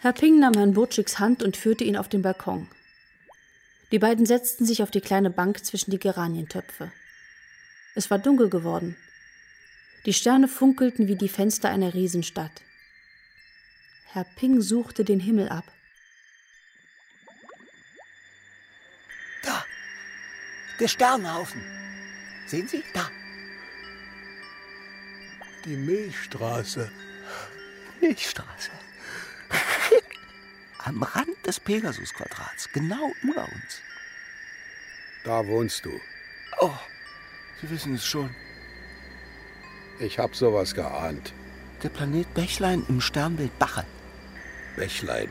Herr 0.00 0.12
Ping 0.12 0.40
nahm 0.40 0.54
Herrn 0.54 0.74
Burtschiks 0.74 1.18
Hand 1.18 1.42
und 1.42 1.56
führte 1.56 1.84
ihn 1.84 1.96
auf 1.96 2.08
den 2.08 2.22
Balkon. 2.22 2.68
Die 3.90 3.98
beiden 3.98 4.26
setzten 4.26 4.66
sich 4.66 4.82
auf 4.82 4.90
die 4.90 5.00
kleine 5.00 5.30
Bank 5.30 5.64
zwischen 5.64 5.90
die 5.90 5.98
Geranientöpfe. 5.98 6.92
Es 7.94 8.10
war 8.10 8.18
dunkel 8.18 8.50
geworden. 8.50 8.96
Die 10.04 10.12
Sterne 10.12 10.46
funkelten 10.46 11.08
wie 11.08 11.16
die 11.16 11.28
Fenster 11.28 11.68
einer 11.68 11.94
Riesenstadt. 11.94 12.62
Herr 14.06 14.24
Ping 14.36 14.60
suchte 14.60 15.04
den 15.04 15.20
Himmel 15.20 15.48
ab. 15.48 15.64
Der 20.80 20.88
Sternhaufen. 20.88 21.62
Sehen 22.46 22.68
Sie? 22.68 22.84
Da. 22.94 23.10
Die 25.64 25.76
Milchstraße. 25.76 26.90
Milchstraße. 28.00 28.70
Am 30.78 31.02
Rand 31.02 31.46
des 31.46 31.58
Pegasus-Quadrats, 31.60 32.70
genau 32.72 33.12
über 33.22 33.42
uns. 33.42 33.82
Da 35.24 35.46
wohnst 35.46 35.84
du. 35.84 36.00
Oh, 36.60 36.72
Sie 37.60 37.68
wissen 37.70 37.94
es 37.94 38.06
schon. 38.06 38.34
Ich 39.98 40.18
hab 40.18 40.36
sowas 40.36 40.74
geahnt. 40.74 41.32
Der 41.82 41.88
Planet 41.88 42.32
Bächlein 42.34 42.84
im 42.88 43.00
Sternbild 43.00 43.56
Bache. 43.58 43.84
Bächlein. 44.76 45.28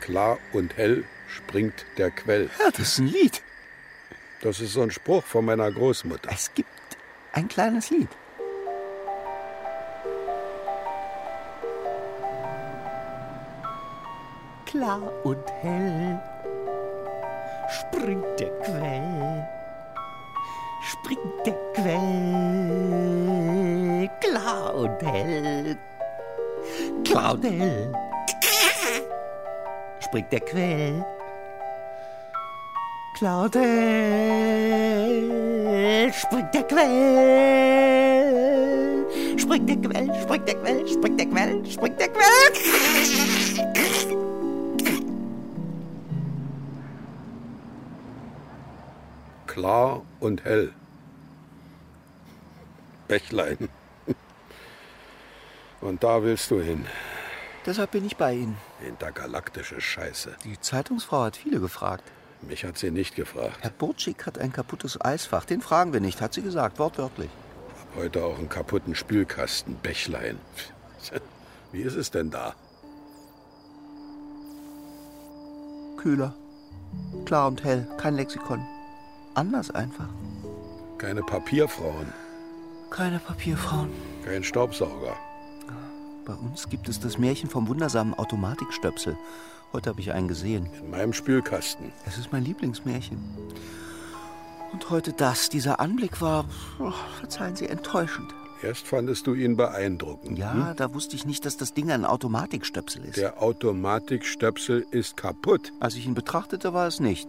Klar 0.00 0.38
und 0.52 0.76
hell 0.76 1.04
springt 1.28 1.86
der 1.96 2.10
Quell. 2.10 2.50
Ja, 2.58 2.70
das 2.70 2.80
ist 2.80 2.98
ein 2.98 3.08
Lied. 3.08 3.42
Das 4.44 4.60
ist 4.60 4.74
so 4.74 4.82
ein 4.82 4.90
Spruch 4.90 5.24
von 5.24 5.46
meiner 5.46 5.72
Großmutter. 5.72 6.28
Es 6.30 6.52
gibt 6.52 6.68
ein 7.32 7.48
kleines 7.48 7.88
Lied. 7.88 8.10
Klar 14.66 15.00
und 15.24 15.50
hell 15.62 16.20
springt 17.70 18.38
der 18.38 18.50
Quell, 18.60 19.48
springt 20.82 21.46
der 21.46 21.56
Quell, 21.72 22.90
klar 24.20 24.74
und 24.74 25.02
hell, 25.02 25.78
klar 27.02 27.32
und 27.32 27.44
hell. 27.44 27.90
Springt 30.00 30.30
der 30.30 30.40
Quell, 30.40 31.02
hell, 33.24 33.60
springt 36.12 36.54
der 36.54 36.62
Quell, 36.64 37.86
springt 39.38 39.68
der 39.68 39.76
Quell, 39.76 40.14
springt 40.22 40.48
der 40.48 40.54
Quell, 40.56 40.88
springt 40.88 41.18
der 41.20 41.26
Quell, 41.26 41.64
springt 41.66 42.00
der 42.00 42.08
Quell. 42.08 42.52
Klar 49.46 50.02
und 50.20 50.44
hell. 50.44 50.74
Bächlein. 53.08 53.68
Und 55.80 56.02
da 56.02 56.22
willst 56.22 56.50
du 56.50 56.60
hin. 56.60 56.86
Deshalb 57.66 57.92
bin 57.92 58.04
ich 58.04 58.16
bei 58.16 58.34
Ihnen. 58.34 58.58
Intergalaktische 58.86 59.80
Scheiße. 59.80 60.36
Die 60.44 60.60
Zeitungsfrau 60.60 61.22
hat 61.24 61.36
viele 61.36 61.60
gefragt. 61.60 62.10
Mich 62.48 62.64
hat 62.64 62.78
sie 62.78 62.90
nicht 62.90 63.14
gefragt. 63.14 63.58
Herr 63.60 63.70
Burczyk 63.70 64.26
hat 64.26 64.38
ein 64.38 64.52
kaputtes 64.52 65.00
Eisfach. 65.00 65.44
Den 65.44 65.60
fragen 65.60 65.92
wir 65.92 66.00
nicht, 66.00 66.20
hat 66.20 66.34
sie 66.34 66.42
gesagt, 66.42 66.78
wortwörtlich. 66.78 67.30
Hab 67.80 68.02
heute 68.02 68.24
auch 68.24 68.38
einen 68.38 68.48
kaputten 68.48 68.94
Spülkasten. 68.94 69.76
Bächlein. 69.76 70.38
Wie 71.72 71.82
ist 71.82 71.96
es 71.96 72.10
denn 72.10 72.30
da? 72.30 72.54
Kühler. 75.96 76.34
Klar 77.24 77.48
und 77.48 77.64
hell, 77.64 77.88
kein 77.96 78.14
Lexikon. 78.14 78.64
Anders 79.34 79.70
einfach. 79.70 80.08
Keine 80.98 81.22
Papierfrauen. 81.22 82.12
Keine 82.90 83.18
Papierfrauen. 83.18 83.90
Kein 84.24 84.44
Staubsauger. 84.44 85.16
Bei 86.24 86.34
uns 86.34 86.68
gibt 86.68 86.88
es 86.88 87.00
das 87.00 87.18
Märchen 87.18 87.50
vom 87.50 87.68
wundersamen 87.68 88.14
Automatikstöpsel. 88.14 89.16
Heute 89.74 89.90
habe 89.90 90.00
ich 90.00 90.12
einen 90.12 90.28
gesehen. 90.28 90.70
In 90.80 90.90
meinem 90.92 91.12
Spülkasten. 91.12 91.90
Es 92.06 92.16
ist 92.16 92.30
mein 92.30 92.44
Lieblingsmärchen. 92.44 93.18
Und 94.72 94.88
heute 94.88 95.12
das. 95.12 95.48
Dieser 95.48 95.80
Anblick 95.80 96.20
war, 96.20 96.44
oh, 96.78 96.92
verzeihen 97.18 97.56
Sie, 97.56 97.66
enttäuschend. 97.66 98.32
Erst 98.62 98.86
fandest 98.86 99.26
du 99.26 99.34
ihn 99.34 99.56
beeindruckend. 99.56 100.38
Ja, 100.38 100.74
da 100.74 100.94
wusste 100.94 101.16
ich 101.16 101.26
nicht, 101.26 101.44
dass 101.44 101.56
das 101.56 101.74
Ding 101.74 101.90
ein 101.90 102.04
Automatikstöpsel 102.04 103.04
ist. 103.04 103.16
Der 103.16 103.42
Automatikstöpsel 103.42 104.86
ist 104.92 105.16
kaputt. 105.16 105.72
Als 105.80 105.96
ich 105.96 106.06
ihn 106.06 106.14
betrachtete, 106.14 106.72
war 106.72 106.86
es 106.86 107.00
nicht. 107.00 107.28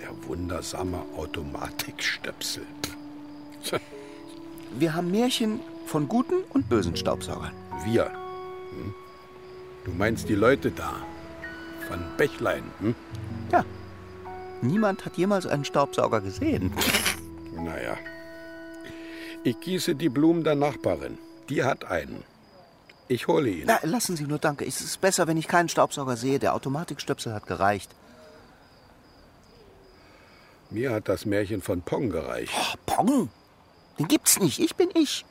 Der 0.00 0.10
wundersame 0.28 1.02
Automatikstöpsel. 1.16 2.62
Wir 4.78 4.94
haben 4.94 5.10
Märchen 5.10 5.58
von 5.86 6.06
guten 6.06 6.44
und 6.50 6.68
bösen 6.68 6.94
Staubsaugern. 6.94 7.52
Wir. 7.84 8.04
Hm? 8.04 8.94
Du 9.88 9.94
meinst 9.94 10.28
die 10.28 10.34
Leute 10.34 10.70
da. 10.70 10.96
Von 11.88 12.04
Bächlein. 12.18 12.62
Hm? 12.80 12.94
Ja. 13.50 13.64
Niemand 14.60 15.06
hat 15.06 15.16
jemals 15.16 15.46
einen 15.46 15.64
Staubsauger 15.64 16.20
gesehen. 16.20 16.72
Naja. 17.60 17.96
Ich 19.42 19.58
gieße 19.58 19.96
die 19.96 20.08
Blumen 20.08 20.44
der 20.44 20.54
Nachbarin. 20.54 21.18
Die 21.48 21.64
hat 21.64 21.86
einen. 21.86 22.22
Ich 23.08 23.26
hole 23.26 23.50
ihn. 23.50 23.64
Na, 23.66 23.80
lassen 23.82 24.16
Sie 24.16 24.26
nur, 24.26 24.38
danke. 24.38 24.64
Es 24.64 24.80
ist 24.80 25.00
besser, 25.00 25.26
wenn 25.26 25.36
ich 25.36 25.48
keinen 25.48 25.68
Staubsauger 25.68 26.16
sehe. 26.16 26.38
Der 26.38 26.54
Automatikstöpsel 26.54 27.34
hat 27.34 27.48
gereicht. 27.48 27.90
Mir 30.70 30.92
hat 30.92 31.08
das 31.08 31.26
Märchen 31.26 31.62
von 31.62 31.82
Pong 31.82 32.10
gereicht. 32.10 32.52
Oh, 32.54 32.76
Pong? 32.86 33.28
Den 33.98 34.06
gibt's 34.06 34.38
nicht. 34.38 34.60
Ich 34.60 34.76
bin 34.76 34.90
ich. 34.94 35.24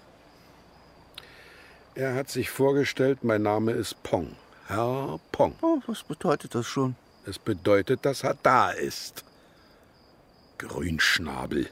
Er 1.95 2.13
hat 2.13 2.29
sich 2.29 2.49
vorgestellt, 2.49 3.23
mein 3.23 3.41
Name 3.41 3.71
ist 3.71 4.03
Pong. 4.03 4.35
Herr 4.67 5.19
Pong. 5.31 5.55
Oh, 5.61 5.79
was 5.87 6.03
bedeutet 6.03 6.53
das 6.53 6.65
schon? 6.65 6.95
Es 7.25 7.39
bedeutet, 7.39 8.05
dass 8.05 8.23
er 8.23 8.35
da 8.35 8.71
ist. 8.71 9.23
Grünschnabel. 10.57 11.69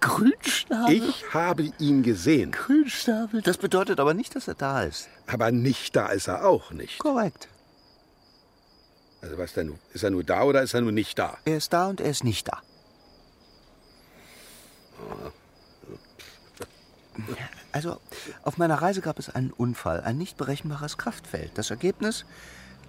Grünschnabel? 0.00 0.94
Ich 0.94 1.34
habe 1.34 1.72
ihn 1.78 2.02
gesehen. 2.02 2.52
Grünschnabel? 2.52 3.42
Das 3.42 3.58
bedeutet 3.58 4.00
aber 4.00 4.14
nicht, 4.14 4.34
dass 4.34 4.48
er 4.48 4.54
da 4.54 4.82
ist. 4.82 5.08
Aber 5.26 5.50
nicht 5.52 5.94
da 5.94 6.08
ist 6.08 6.26
er 6.28 6.46
auch 6.46 6.70
nicht. 6.70 6.98
Korrekt. 6.98 7.48
Also 9.20 9.38
was 9.38 9.52
denn? 9.52 9.78
Ist 9.92 10.04
er 10.04 10.10
nur 10.10 10.24
da 10.24 10.42
oder 10.42 10.62
ist 10.62 10.74
er 10.74 10.80
nur 10.80 10.92
nicht 10.92 11.18
da? 11.18 11.36
Er 11.44 11.56
ist 11.58 11.72
da 11.72 11.88
und 11.88 12.00
er 12.00 12.10
ist 12.10 12.24
nicht 12.24 12.48
da. 12.48 12.62
Also, 17.72 18.00
auf 18.42 18.58
meiner 18.58 18.76
Reise 18.76 19.00
gab 19.00 19.18
es 19.18 19.28
einen 19.30 19.50
Unfall, 19.50 20.00
ein 20.00 20.18
nicht 20.18 20.36
berechenbares 20.36 20.96
Kraftfeld. 20.98 21.52
Das 21.54 21.70
Ergebnis? 21.70 22.24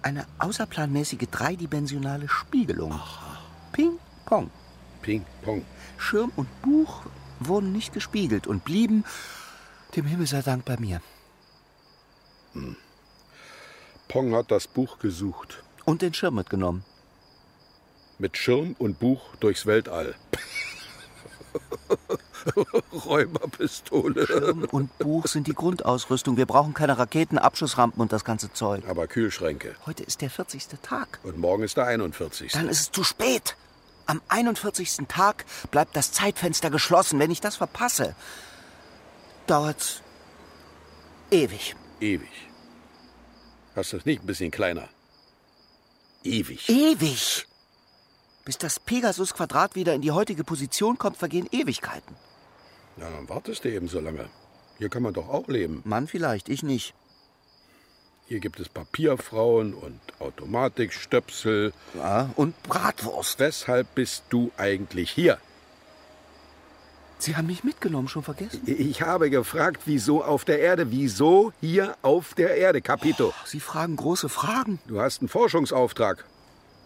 Eine 0.02 0.26
außerplanmäßige 0.38 1.28
dreidimensionale 1.30 2.28
Spiegelung. 2.28 3.00
Ping, 3.72 3.98
Pong. 4.24 4.50
Ping, 5.02 5.24
Pong. 5.42 5.64
Schirm 5.98 6.32
und 6.36 6.48
Buch 6.62 7.02
wurden 7.40 7.72
nicht 7.72 7.92
gespiegelt 7.92 8.46
und 8.46 8.64
blieben, 8.64 9.04
dem 9.94 10.06
Himmel 10.06 10.26
sei 10.26 10.42
Dank, 10.42 10.64
bei 10.64 10.76
mir. 10.78 11.00
Hm. 12.52 12.76
Pong 14.08 14.34
hat 14.34 14.50
das 14.50 14.68
Buch 14.68 14.98
gesucht. 14.98 15.62
Und 15.84 16.02
den 16.02 16.14
Schirm 16.14 16.36
mitgenommen. 16.36 16.84
Mit 18.18 18.36
Schirm 18.36 18.74
und 18.78 18.98
Buch 18.98 19.36
durchs 19.40 19.66
Weltall. 19.66 20.14
Räuberpistole. 23.06 24.26
Schirm 24.26 24.64
und 24.70 24.96
Buch 24.98 25.26
sind 25.26 25.46
die 25.46 25.54
Grundausrüstung. 25.54 26.36
Wir 26.36 26.46
brauchen 26.46 26.74
keine 26.74 26.98
Raketen, 26.98 27.38
Abschussrampen 27.38 28.00
und 28.00 28.12
das 28.12 28.24
ganze 28.24 28.52
Zeug. 28.52 28.84
Aber 28.88 29.06
Kühlschränke. 29.06 29.74
Heute 29.86 30.02
ist 30.04 30.20
der 30.20 30.30
40. 30.30 30.66
Tag. 30.82 31.18
Und 31.22 31.38
morgen 31.38 31.62
ist 31.62 31.76
der 31.76 31.86
41. 31.86 32.52
Dann 32.52 32.68
ist 32.68 32.80
es 32.80 32.90
zu 32.90 33.04
spät. 33.04 33.56
Am 34.06 34.20
41. 34.28 34.98
Tag 35.08 35.44
bleibt 35.70 35.96
das 35.96 36.12
Zeitfenster 36.12 36.70
geschlossen. 36.70 37.18
Wenn 37.18 37.30
ich 37.30 37.40
das 37.40 37.56
verpasse, 37.56 38.14
dauert's 39.46 40.02
ewig. 41.30 41.74
Ewig. 42.00 42.28
Hast 43.74 43.92
du 43.92 43.96
es 43.96 44.06
nicht 44.06 44.22
ein 44.22 44.26
bisschen 44.26 44.50
kleiner? 44.50 44.88
Ewig. 46.22 46.68
Ewig. 46.68 47.46
Bis 48.44 48.58
das 48.58 48.78
Pegasus-Quadrat 48.78 49.74
wieder 49.74 49.92
in 49.92 50.02
die 50.02 50.12
heutige 50.12 50.44
Position 50.44 50.98
kommt, 50.98 51.16
vergehen 51.16 51.48
Ewigkeiten. 51.50 52.14
Na, 52.96 53.10
dann 53.10 53.28
wartest 53.28 53.64
du 53.64 53.70
eben 53.70 53.88
so 53.88 54.00
lange. 54.00 54.28
Hier 54.78 54.88
kann 54.88 55.02
man 55.02 55.14
doch 55.14 55.28
auch 55.28 55.48
leben. 55.48 55.82
Mann 55.84 56.06
vielleicht, 56.06 56.48
ich 56.48 56.62
nicht. 56.62 56.94
Hier 58.26 58.40
gibt 58.40 58.58
es 58.58 58.68
Papierfrauen 58.68 59.72
und 59.72 60.00
Automatikstöpsel. 60.18 61.72
Ja, 61.94 62.30
und 62.36 62.60
Bratwurst. 62.64 63.38
Weshalb 63.38 63.94
bist 63.94 64.24
du 64.30 64.50
eigentlich 64.56 65.10
hier? 65.10 65.38
Sie 67.18 67.36
haben 67.36 67.46
mich 67.46 67.64
mitgenommen, 67.64 68.08
schon 68.08 68.22
vergessen? 68.22 68.62
Ich 68.66 69.00
habe 69.00 69.30
gefragt, 69.30 69.82
wieso 69.86 70.22
auf 70.22 70.44
der 70.44 70.58
Erde? 70.58 70.90
Wieso 70.90 71.52
hier 71.60 71.96
auf 72.02 72.34
der 72.34 72.56
Erde, 72.56 72.82
Capito? 72.82 73.28
Oh, 73.28 73.46
Sie 73.46 73.60
fragen 73.60 73.96
große 73.96 74.28
Fragen. 74.28 74.80
Du 74.86 75.00
hast 75.00 75.20
einen 75.20 75.28
Forschungsauftrag. 75.28 76.24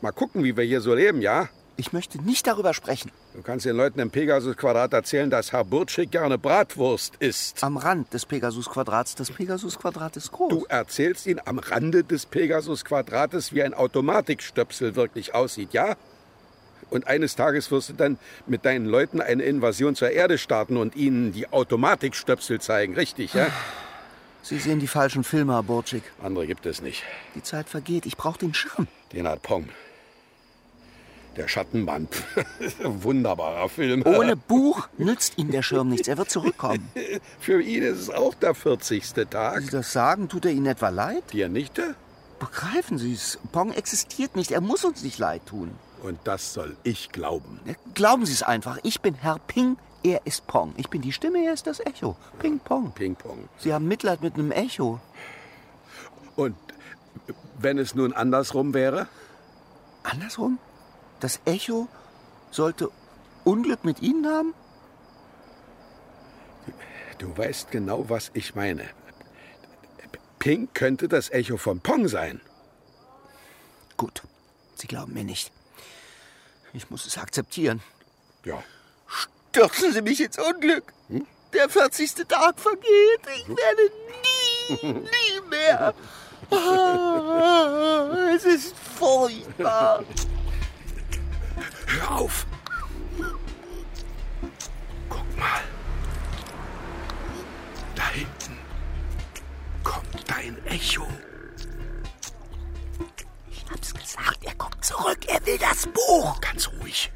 Mal 0.02 0.12
gucken, 0.12 0.44
wie 0.44 0.56
wir 0.56 0.64
hier 0.64 0.80
so 0.80 0.94
leben, 0.94 1.20
ja? 1.20 1.48
Ich 1.80 1.94
möchte 1.94 2.20
nicht 2.20 2.46
darüber 2.46 2.74
sprechen. 2.74 3.10
Du 3.32 3.40
kannst 3.40 3.64
den 3.64 3.74
Leuten 3.74 4.00
im 4.00 4.10
Pegasus-Quadrat 4.10 4.92
erzählen, 4.92 5.30
dass 5.30 5.52
Herr 5.52 5.64
Burtschik 5.64 6.10
gerne 6.10 6.36
Bratwurst 6.36 7.16
isst. 7.20 7.64
Am 7.64 7.78
Rand 7.78 8.12
des 8.12 8.26
Pegasus-Quadrats. 8.26 9.14
Das 9.14 9.30
Pegasus-Quadrat 9.30 10.14
ist 10.18 10.30
groß. 10.30 10.50
Du 10.50 10.66
erzählst 10.66 11.26
ihnen 11.26 11.40
am 11.46 11.58
Rande 11.58 12.04
des 12.04 12.26
Pegasus-Quadrates, 12.26 13.54
wie 13.54 13.62
ein 13.62 13.72
Automatikstöpsel 13.72 14.94
wirklich 14.94 15.34
aussieht, 15.34 15.72
ja? 15.72 15.96
Und 16.90 17.06
eines 17.06 17.34
Tages 17.34 17.70
wirst 17.70 17.88
du 17.88 17.92
dann 17.94 18.18
mit 18.46 18.66
deinen 18.66 18.84
Leuten 18.84 19.22
eine 19.22 19.44
Invasion 19.44 19.94
zur 19.94 20.10
Erde 20.10 20.36
starten 20.36 20.76
und 20.76 20.96
ihnen 20.96 21.32
die 21.32 21.50
Automatikstöpsel 21.50 22.60
zeigen, 22.60 22.94
richtig, 22.94 23.32
ja? 23.32 23.46
Sie 24.42 24.58
sehen 24.58 24.80
die 24.80 24.86
falschen 24.86 25.24
Filme, 25.24 25.54
Herr 25.54 25.62
Burtschik. 25.62 26.02
Andere 26.22 26.46
gibt 26.46 26.66
es 26.66 26.82
nicht. 26.82 27.04
Die 27.34 27.42
Zeit 27.42 27.70
vergeht. 27.70 28.04
Ich 28.04 28.18
brauche 28.18 28.38
den 28.38 28.52
Schirm. 28.52 28.86
Den 29.14 29.26
hat 29.26 29.40
Pong. 29.40 29.70
Der 31.36 31.48
Schattenmann. 31.48 32.08
Wunderbarer 32.82 33.68
Film. 33.68 34.02
Ohne 34.04 34.36
Buch 34.36 34.88
nützt 34.98 35.38
Ihnen 35.38 35.50
der 35.52 35.62
Schirm 35.62 35.88
nichts. 35.88 36.08
Er 36.08 36.18
wird 36.18 36.30
zurückkommen. 36.30 36.90
Für 37.40 37.62
ihn 37.62 37.82
ist 37.82 37.98
es 37.98 38.10
auch 38.10 38.34
der 38.34 38.54
40. 38.54 39.12
Tag. 39.30 39.60
Sie 39.62 39.70
das 39.70 39.92
sagen, 39.92 40.28
tut 40.28 40.44
er 40.44 40.52
Ihnen 40.52 40.66
etwa 40.66 40.88
leid? 40.88 41.22
Dir 41.32 41.48
nicht? 41.48 41.80
Begreifen 42.40 42.98
Sie 42.98 43.12
es. 43.12 43.38
Pong 43.52 43.72
existiert 43.72 44.34
nicht. 44.34 44.50
Er 44.50 44.60
muss 44.60 44.84
uns 44.84 45.02
nicht 45.02 45.18
leid 45.18 45.46
tun. 45.46 45.70
Und 46.02 46.18
das 46.24 46.54
soll 46.54 46.76
ich 46.82 47.10
glauben. 47.12 47.60
Glauben 47.94 48.26
Sie 48.26 48.32
es 48.32 48.42
einfach. 48.42 48.78
Ich 48.82 49.00
bin 49.00 49.14
Herr 49.14 49.38
Ping, 49.38 49.76
er 50.02 50.26
ist 50.26 50.46
Pong. 50.46 50.72
Ich 50.78 50.88
bin 50.88 51.02
die 51.02 51.12
Stimme, 51.12 51.44
er 51.44 51.52
ist 51.52 51.66
das 51.66 51.80
Echo. 51.80 52.16
Ping 52.38 52.58
Pong. 52.58 52.92
Ping 52.92 53.14
Pong. 53.14 53.48
Sie 53.58 53.72
haben 53.72 53.86
Mitleid 53.86 54.22
mit 54.22 54.34
einem 54.34 54.50
Echo. 54.50 54.98
Und 56.36 56.56
wenn 57.58 57.78
es 57.78 57.94
nun 57.94 58.14
andersrum 58.14 58.72
wäre? 58.72 59.06
Andersrum? 60.02 60.58
Das 61.20 61.40
Echo 61.44 61.86
sollte 62.50 62.90
Unglück 63.44 63.84
mit 63.84 64.00
Ihnen 64.00 64.26
haben? 64.26 64.54
Du 67.18 67.36
weißt 67.36 67.70
genau, 67.70 68.08
was 68.08 68.30
ich 68.32 68.54
meine. 68.54 68.88
Pink 70.38 70.74
könnte 70.74 71.06
das 71.06 71.30
Echo 71.30 71.58
von 71.58 71.80
Pong 71.80 72.08
sein. 72.08 72.40
Gut, 73.98 74.22
Sie 74.74 74.86
glauben 74.86 75.12
mir 75.12 75.24
nicht. 75.24 75.52
Ich 76.72 76.88
muss 76.88 77.04
es 77.04 77.18
akzeptieren. 77.18 77.82
Ja. 78.44 78.62
Stürzen 79.06 79.92
Sie 79.92 80.00
mich 80.00 80.20
ins 80.22 80.38
Unglück. 80.38 80.94
Der 81.52 81.68
40. 81.68 82.26
Tag 82.26 82.58
vergeht. 82.58 83.20
Ich 83.36 83.48
werde 83.48 83.90
nie, 84.82 84.92
nie 84.92 85.48
mehr. 85.50 85.94
Ah, 86.50 88.32
es 88.34 88.44
ist 88.44 88.74
furchtbar. 88.98 90.04
Hör 91.90 92.10
auf! 92.12 92.46
Guck 95.08 95.38
mal. 95.38 95.60
Da 97.96 98.08
hinten 98.10 98.56
kommt 99.82 100.30
dein 100.30 100.56
Echo. 100.66 101.06
Ich 103.50 103.64
hab's 103.68 103.92
gesagt, 103.92 104.44
er 104.44 104.54
kommt 104.54 104.84
zurück. 104.84 105.18
Er 105.26 105.44
will 105.44 105.58
das 105.58 105.88
Buch. 105.88 106.40
Ganz 106.40 106.68
ruhig. 106.68 107.10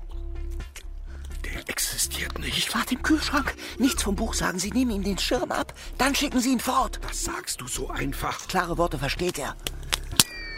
Der 1.44 1.68
existiert 1.68 2.36
nicht. 2.40 2.58
Ich 2.58 2.74
warte 2.74 2.94
im 2.94 3.02
Kühlschrank. 3.02 3.54
Nichts 3.78 4.02
vom 4.02 4.16
Buch 4.16 4.34
sagen. 4.34 4.58
Sie 4.58 4.72
nehmen 4.72 4.90
ihm 4.90 5.04
den 5.04 5.18
Schirm 5.18 5.52
ab. 5.52 5.72
Dann 5.98 6.16
schicken 6.16 6.40
Sie 6.40 6.50
ihn 6.50 6.60
fort. 6.60 6.98
Das 7.02 7.22
sagst 7.22 7.60
du 7.60 7.68
so 7.68 7.90
einfach. 7.90 8.48
Klare 8.48 8.76
Worte 8.76 8.98
versteht 8.98 9.38
er. 9.38 9.56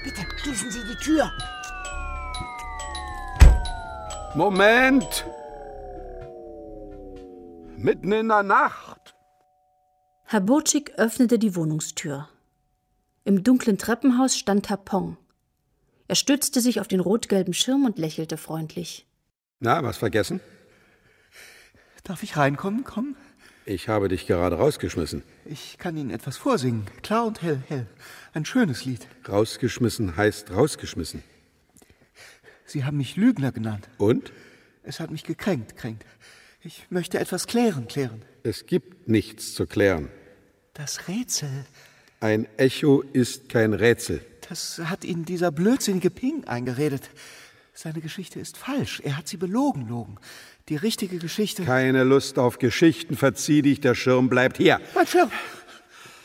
Bitte 0.05 0.27
schließen 0.43 0.71
Sie 0.71 0.85
die 0.85 1.05
Tür. 1.05 1.31
Moment! 4.37 5.25
Mitten 7.79 8.13
in 8.13 8.29
der 8.29 8.43
Nacht. 8.43 9.15
Herr 10.25 10.43
Burczyk 10.43 10.93
öffnete 10.99 11.39
die 11.39 11.57
Wohnungstür. 11.57 12.29
Im 13.25 13.43
dunklen 13.43 13.79
Treppenhaus 13.79 14.37
stand 14.37 14.69
Herr 14.69 14.77
Pong. 14.77 15.17
Er 16.07 16.17
stützte 16.17 16.61
sich 16.61 16.81
auf 16.81 16.89
den 16.89 17.01
rot-gelben 17.01 17.55
Schirm 17.55 17.87
und 17.87 17.97
lächelte 17.99 18.37
freundlich. 18.37 19.07
Na, 19.59 19.83
was 19.83 19.97
vergessen? 19.97 20.41
Darf 22.05 22.23
ich 22.23 22.37
reinkommen? 22.37 22.85
Kommen? 22.85 23.17
Ich 23.65 23.89
habe 23.89 24.09
dich 24.09 24.27
gerade 24.27 24.57
rausgeschmissen. 24.57 25.23
Ich 25.47 25.79
kann 25.79 25.97
Ihnen 25.97 26.11
etwas 26.11 26.37
vorsingen. 26.37 26.87
Klar 27.03 27.25
und 27.25 27.41
hell, 27.41 27.63
hell. 27.69 27.87
Ein 28.35 28.45
schönes 28.45 28.85
Lied. 28.85 29.09
Rausgeschmissen 29.27 30.15
heißt 30.15 30.51
rausgeschmissen. 30.51 31.23
Sie 32.67 32.85
haben 32.85 32.97
mich 32.97 33.17
Lügner 33.17 33.53
genannt. 33.53 33.89
Und? 33.99 34.33
Es 34.83 35.01
hat 35.01 35.11
mich 35.11 35.25
gekränkt, 35.25 35.77
kränkt. 35.77 36.05
Ich 36.63 36.87
möchte 36.91 37.19
etwas 37.19 37.47
klären, 37.47 37.87
klären. 37.89 38.23
Es 38.43 38.67
gibt 38.67 39.09
nichts 39.09 39.55
zu 39.55 39.67
klären. 39.67 40.09
Das 40.75 41.09
Rätsel, 41.09 41.65
Ein 42.21 42.47
Echo 42.57 43.03
ist 43.13 43.49
kein 43.49 43.73
Rätsel. 43.73 44.25
das 44.49 44.81
hat 44.85 45.05
Ihnen 45.05 45.25
dieser 45.25 45.51
blödsinnige 45.53 46.11
Ping 46.11 46.45
eingeredet. 46.45 47.11
Seine 47.73 48.01
Geschichte 48.01 48.41
ist 48.41 48.57
falsch. 48.57 49.01
Er 49.05 49.17
hat 49.17 49.29
Sie 49.29 49.37
belogen, 49.37 49.87
logen. 49.89 50.17
Die 50.69 50.77
richtige 50.77 51.19
Geschichte. 51.19 51.63
Keine 51.65 52.05
Lust 52.05 52.39
auf 52.39 52.59
Geschichten, 52.59 53.17
verzieh 53.17 53.63
dich, 53.63 53.81
der 53.81 53.95
Schirm 53.95 54.29
bleibt 54.29 54.57
hier. 54.57 54.81
Mein 54.95 55.07
Schirm! 55.07 55.31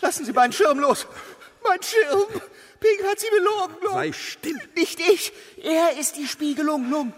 Lassen 0.02 0.26
Sie 0.26 0.32
meinen 0.34 0.54
Schirm 0.54 0.80
los! 0.80 1.06
Mein 1.64 1.80
Schirm! 1.84 2.42
Ping 2.82 3.06
hat 3.08 3.20
Sie 3.20 3.30
belogen, 3.30 3.76
logen. 3.84 3.94
Sei 3.94 4.12
still. 4.12 4.60
Nicht 4.76 5.00
ich! 5.00 5.32
Er 5.62 6.00
ist 6.00 6.18
die 6.18 6.28
Spiegelung, 6.28 6.90
lung. 6.90 7.14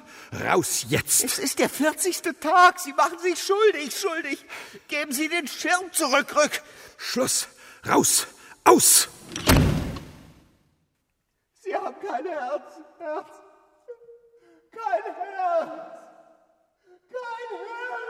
Raus 0.46 0.86
jetzt. 0.90 1.24
Es 1.24 1.40
ist 1.40 1.58
der 1.58 1.70
40. 1.70 2.22
Tag. 2.42 2.82
Sie 2.82 2.92
machen 2.92 3.18
sich 3.20 3.42
schuldig, 3.42 3.98
schuldig. 3.98 4.46
Geben 4.90 5.14
Sie 5.14 5.30
den 5.30 5.48
Schirm 5.48 5.90
zurück, 5.94 6.36
rück. 6.36 6.62
Schluss. 6.98 7.48
Raus. 7.88 8.28
Aus. 8.66 9.08
Sie 11.62 11.74
haben 11.74 11.96
kein 12.06 12.26
Herz, 12.26 12.82
Herz. 13.00 13.30
Kein 14.70 15.04
Herz. 15.16 15.70
Kein 17.10 17.58
Herz. 17.58 18.04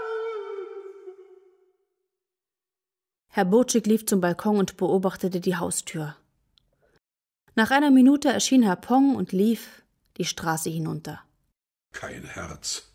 Herr 3.28 3.45
Burczyk 3.45 3.86
lief 3.86 4.08
zum 4.08 4.22
Balkon 4.22 4.58
und 4.58 4.78
beobachtete 4.78 5.39
die 5.39 5.56
Haustür. 5.56 6.16
Nach 7.56 7.70
einer 7.70 7.91
Minute 7.91 8.30
erschien 8.30 8.64
Herr 8.64 8.76
Pong 8.76 9.16
und 9.16 9.32
lief 9.32 9.84
die 10.18 10.26
Straße 10.26 10.72
hinunter. 10.72 11.22
Kein 11.91 12.24
Herz. 12.24 12.91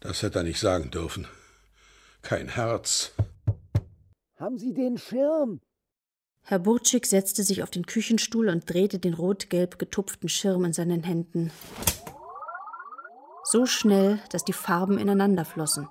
Das 0.00 0.22
hätte 0.22 0.38
er 0.40 0.44
nicht 0.44 0.60
sagen 0.60 0.90
dürfen. 0.90 1.26
Kein 2.22 2.48
Herz. 2.48 3.12
Haben 4.38 4.58
Sie 4.58 4.72
den 4.72 4.96
Schirm? 4.96 5.60
Herr 6.42 6.58
Burczyk 6.58 7.04
setzte 7.06 7.42
sich 7.42 7.62
auf 7.62 7.70
den 7.70 7.84
Küchenstuhl 7.86 8.48
und 8.48 8.68
drehte 8.68 8.98
den 8.98 9.14
rot-gelb 9.14 9.78
getupften 9.78 10.28
Schirm 10.28 10.64
in 10.64 10.74
seinen 10.74 11.02
Händen. 11.02 11.50
So 13.44 13.66
schnell, 13.66 14.20
dass 14.30 14.44
die 14.44 14.52
Farben 14.54 14.98
ineinander 14.98 15.44
flossen. 15.44 15.88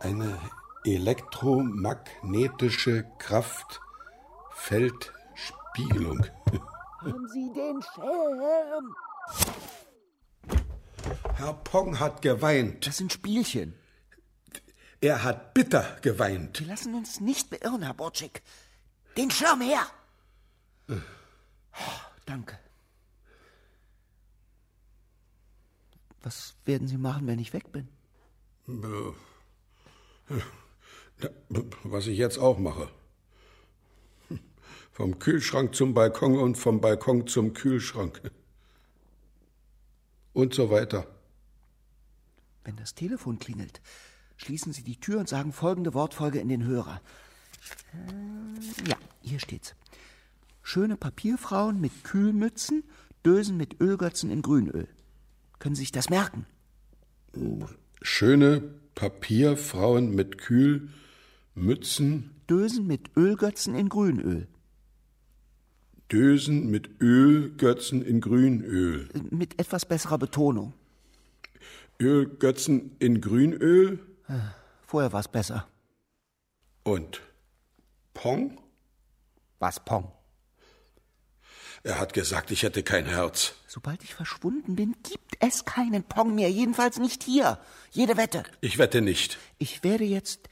Eine 0.00 0.38
elektromagnetische 0.84 3.06
Kraftfeldspiegelung. 5.74 6.26
Haben 7.00 7.28
Sie 7.28 7.52
den 7.52 7.80
Schirm? 7.94 8.94
Herr 11.34 11.54
Pong 11.54 11.98
hat 11.98 12.22
geweint. 12.22 12.86
Das 12.86 12.98
sind 12.98 13.12
Spielchen. 13.12 13.74
Er 15.00 15.22
hat 15.22 15.54
bitter 15.54 15.96
geweint. 16.02 16.60
Wir 16.60 16.66
lassen 16.66 16.94
uns 16.94 17.20
nicht 17.20 17.48
beirren, 17.50 17.82
Herr 17.82 17.94
Borczyk. 17.94 18.42
Den 19.16 19.30
Schirm 19.30 19.62
her! 19.62 19.86
Oh, 20.88 22.00
danke. 22.26 22.58
Was 26.22 26.54
werden 26.66 26.86
Sie 26.86 26.98
machen, 26.98 27.26
wenn 27.26 27.38
ich 27.38 27.54
weg 27.54 27.72
bin? 27.72 27.88
Was 31.84 32.06
ich 32.06 32.18
jetzt 32.18 32.38
auch 32.38 32.58
mache. 32.58 32.90
Vom 35.00 35.18
Kühlschrank 35.18 35.74
zum 35.74 35.94
Balkon 35.94 36.38
und 36.38 36.58
vom 36.58 36.82
Balkon 36.82 37.26
zum 37.26 37.54
Kühlschrank. 37.54 38.20
Und 40.34 40.52
so 40.52 40.68
weiter. 40.68 41.06
Wenn 42.64 42.76
das 42.76 42.94
Telefon 42.94 43.38
klingelt, 43.38 43.80
schließen 44.36 44.74
Sie 44.74 44.82
die 44.82 45.00
Tür 45.00 45.20
und 45.20 45.26
sagen 45.26 45.54
folgende 45.54 45.94
Wortfolge 45.94 46.38
in 46.38 46.50
den 46.50 46.64
Hörer. 46.64 47.00
Äh, 47.94 48.90
ja, 48.90 48.96
hier 49.22 49.40
steht's. 49.40 49.74
Schöne 50.62 50.98
Papierfrauen 50.98 51.80
mit 51.80 52.04
Kühlmützen, 52.04 52.84
Dösen 53.24 53.56
mit 53.56 53.80
Ölgötzen 53.80 54.28
in 54.28 54.42
Grünöl. 54.42 54.86
Können 55.60 55.76
Sie 55.76 55.80
sich 55.80 55.92
das 55.92 56.10
merken? 56.10 56.44
Schöne 58.02 58.60
Papierfrauen 58.94 60.14
mit 60.14 60.36
Kühlmützen, 60.36 62.34
Dösen 62.50 62.86
mit 62.86 63.16
Ölgötzen 63.16 63.74
in 63.74 63.88
Grünöl. 63.88 64.46
Dösen 66.12 66.70
mit 66.70 67.00
Ölgötzen 67.00 68.02
in 68.02 68.20
Grünöl. 68.20 69.08
Mit 69.30 69.58
etwas 69.60 69.86
besserer 69.86 70.18
Betonung. 70.18 70.74
Ölgötzen 72.00 72.96
in 72.98 73.20
Grünöl 73.20 73.98
Vorher 74.86 75.12
war 75.12 75.20
es 75.20 75.28
besser. 75.28 75.68
und 76.84 77.20
Pong? 78.14 78.58
Was, 79.58 79.84
Pong? 79.84 80.10
Er 81.82 81.98
hat 81.98 82.12
gesagt, 82.12 82.50
ich 82.50 82.62
hätte 82.62 82.82
kein 82.82 83.06
Herz. 83.06 83.54
Sobald 83.66 84.02
ich 84.02 84.14
verschwunden 84.14 84.76
bin, 84.76 84.96
gibt 85.02 85.36
es 85.40 85.64
keinen 85.64 86.02
Pong 86.02 86.34
mehr. 86.34 86.50
Jedenfalls 86.50 86.98
nicht 86.98 87.22
hier. 87.22 87.58
Jede 87.90 88.16
Wette. 88.16 88.42
Ich 88.60 88.78
wette 88.78 89.00
nicht. 89.00 89.38
Ich 89.58 89.82
werde 89.84 90.04
jetzt 90.04 90.48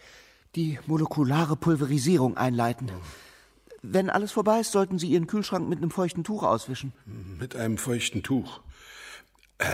die 0.54 0.78
molekulare 0.86 1.56
Pulverisierung 1.56 2.36
einleiten. 2.36 2.90
Wenn 3.82 4.10
alles 4.10 4.32
vorbei 4.32 4.60
ist, 4.60 4.72
sollten 4.72 4.98
Sie 4.98 5.08
Ihren 5.08 5.26
Kühlschrank 5.26 5.68
mit 5.68 5.78
einem 5.78 5.90
feuchten 5.90 6.24
Tuch 6.24 6.42
auswischen. 6.42 6.92
Mit 7.38 7.54
einem 7.54 7.78
feuchten 7.78 8.22
Tuch. 8.22 8.60
Äh, 9.58 9.66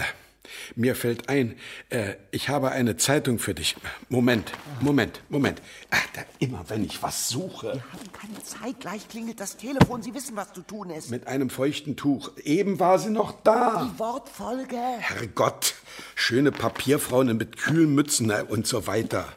mir 0.77 0.95
fällt 0.95 1.29
ein, 1.29 1.57
äh, 1.89 2.15
ich 2.31 2.49
habe 2.49 2.71
eine 2.71 2.97
Zeitung 2.97 3.39
für 3.39 3.55
dich. 3.55 3.77
Moment, 4.09 4.53
Moment, 4.81 5.23
Moment. 5.31 5.63
Ach, 5.91 6.07
da, 6.13 6.23
immer 6.39 6.65
wenn 6.69 6.85
ich 6.85 7.03
was 7.03 7.29
suche. 7.29 7.75
Wir 7.75 7.93
haben 7.93 8.13
keine 8.13 8.43
Zeit. 8.43 8.81
Gleich 8.81 9.09
klingelt 9.09 9.41
das 9.41 9.57
Telefon. 9.57 10.03
Sie 10.03 10.15
wissen, 10.15 10.37
was 10.37 10.53
zu 10.53 10.63
tun 10.63 10.91
ist. 10.91 11.11
Mit 11.11 11.27
einem 11.27 11.49
feuchten 11.49 11.97
Tuch. 11.97 12.31
Eben 12.45 12.79
war 12.81 12.99
sie 12.99 13.11
noch 13.11 13.43
da. 13.43 13.91
Die 13.91 13.99
Wortfolge. 13.99 14.77
Herrgott, 14.77 15.75
schöne 16.15 16.53
Papierfrauen 16.53 17.35
mit 17.37 17.57
kühlen 17.57 17.95
Mützen 17.95 18.31
und 18.31 18.67
so 18.67 18.87
weiter. 18.87 19.33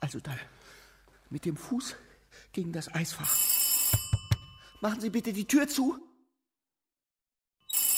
Also 0.00 0.18
dann 0.18 0.38
mit 1.30 1.44
dem 1.44 1.56
Fuß 1.56 1.96
gegen 2.52 2.72
das 2.72 2.94
Eisfach. 2.94 3.36
Machen 4.80 5.00
Sie 5.00 5.10
bitte 5.10 5.32
die 5.32 5.46
Tür 5.46 5.68
zu. 5.68 5.96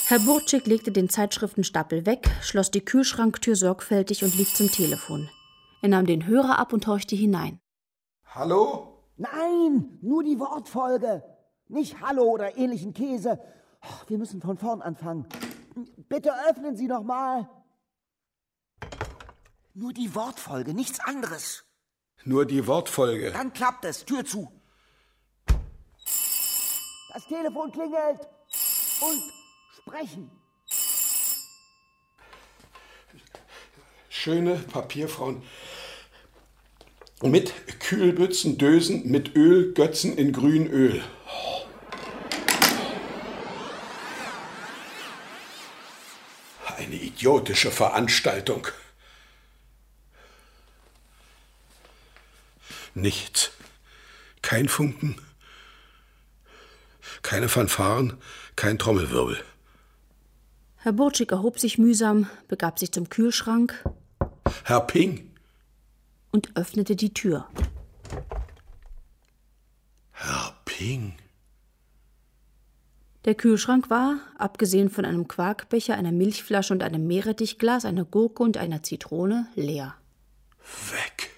Herr 0.06 0.18
Burczyk 0.18 0.66
legte 0.66 0.92
den 0.92 1.08
Zeitschriftenstapel 1.08 2.04
weg, 2.04 2.30
schloss 2.42 2.70
die 2.70 2.84
Kühlschranktür 2.84 3.56
sorgfältig 3.56 4.22
und 4.22 4.34
lief 4.36 4.52
zum 4.52 4.70
Telefon. 4.70 5.30
Er 5.80 5.88
nahm 5.88 6.06
den 6.06 6.26
Hörer 6.26 6.58
ab 6.58 6.72
und 6.74 6.86
horchte 6.86 7.16
hinein. 7.16 7.58
Hallo? 8.26 9.02
Nein, 9.16 9.98
nur 10.02 10.22
die 10.22 10.38
Wortfolge. 10.38 11.22
Nicht 11.68 12.00
Hallo 12.00 12.24
oder 12.24 12.58
ähnlichen 12.58 12.92
Käse. 12.92 13.40
Oh, 13.82 14.08
wir 14.08 14.18
müssen 14.18 14.42
von 14.42 14.58
vorn 14.58 14.82
anfangen. 14.82 15.26
Bitte 16.08 16.32
öffnen 16.48 16.76
Sie 16.76 16.86
noch 16.86 17.02
mal. 17.02 17.48
Nur 19.72 19.92
die 19.92 20.14
Wortfolge, 20.14 20.74
nichts 20.74 21.00
anderes. 21.00 21.64
Nur 22.24 22.46
die 22.46 22.66
Wortfolge. 22.66 23.32
Dann 23.32 23.52
klappt 23.52 23.84
es. 23.84 24.04
Tür 24.04 24.24
zu. 24.24 24.50
Das 27.12 27.26
Telefon 27.28 27.70
klingelt. 27.70 28.20
Und 29.00 29.22
sprechen. 29.76 30.30
Schöne 34.08 34.56
Papierfrauen. 34.56 35.42
Mit 37.22 37.52
Kühlbützen, 37.80 38.56
Dösen, 38.58 39.10
mit 39.10 39.36
Öl, 39.36 39.74
Götzen 39.74 40.16
in 40.16 40.32
Grünöl. 40.32 41.02
Eine 46.76 46.94
idiotische 46.94 47.70
Veranstaltung. 47.70 48.66
Nichts. 52.94 53.50
Kein 54.42 54.68
Funken. 54.68 55.16
Keine 57.22 57.48
Fanfaren, 57.48 58.14
kein 58.56 58.78
Trommelwirbel. 58.78 59.42
Herr 60.76 60.92
Burczyk 60.92 61.32
erhob 61.32 61.58
sich 61.58 61.78
mühsam, 61.78 62.28
begab 62.46 62.78
sich 62.78 62.92
zum 62.92 63.08
Kühlschrank 63.08 63.84
Herr 64.64 64.80
Ping. 64.82 65.30
und 66.30 66.56
öffnete 66.56 66.94
die 66.94 67.14
Tür. 67.14 67.48
Herr 70.12 70.54
Ping. 70.64 71.14
Der 73.24 73.34
Kühlschrank 73.34 73.88
war, 73.88 74.18
abgesehen 74.38 74.90
von 74.90 75.06
einem 75.06 75.26
Quarkbecher, 75.26 75.94
einer 75.94 76.12
Milchflasche 76.12 76.74
und 76.74 76.82
einem 76.82 77.06
Meerrettichglas, 77.06 77.86
einer 77.86 78.04
Gurke 78.04 78.42
und 78.42 78.58
einer 78.58 78.82
Zitrone, 78.82 79.48
leer. 79.54 79.94
Weg. 80.90 81.33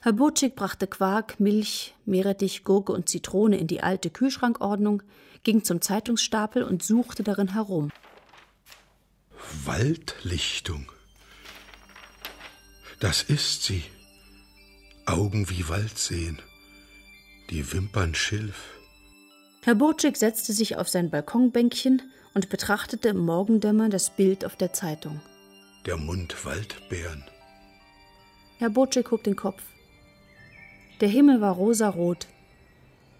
Herr 0.00 0.12
Burczyk 0.12 0.54
brachte 0.54 0.86
Quark, 0.86 1.40
Milch, 1.40 1.94
Meerrettich, 2.04 2.62
Gurke 2.62 2.92
und 2.92 3.08
Zitrone 3.08 3.58
in 3.58 3.66
die 3.66 3.82
alte 3.82 4.10
Kühlschrankordnung, 4.10 5.02
ging 5.42 5.64
zum 5.64 5.80
Zeitungsstapel 5.80 6.62
und 6.62 6.84
suchte 6.84 7.24
darin 7.24 7.52
herum. 7.52 7.90
Waldlichtung. 9.64 10.92
Das 13.00 13.22
ist 13.22 13.64
sie. 13.64 13.82
Augen 15.04 15.50
wie 15.50 15.68
Wald 15.68 15.98
sehen. 15.98 16.40
Die 17.50 17.72
Wimpern 17.72 18.14
Schilf. 18.14 18.78
Herr 19.62 19.74
Burczyk 19.74 20.16
setzte 20.16 20.52
sich 20.52 20.76
auf 20.76 20.88
sein 20.88 21.10
Balkonbänkchen 21.10 22.02
und 22.34 22.50
betrachtete 22.50 23.08
im 23.08 23.18
Morgendämmer 23.18 23.88
das 23.88 24.14
Bild 24.14 24.44
auf 24.44 24.54
der 24.54 24.72
Zeitung. 24.72 25.20
Der 25.86 25.96
Mund 25.96 26.44
Waldbeeren. 26.44 27.24
Herr 28.58 28.70
Burczyk 28.70 29.10
hob 29.10 29.24
den 29.24 29.34
Kopf. 29.34 29.62
Der 31.00 31.08
Himmel 31.08 31.40
war 31.40 31.54
rosarot. 31.54 32.26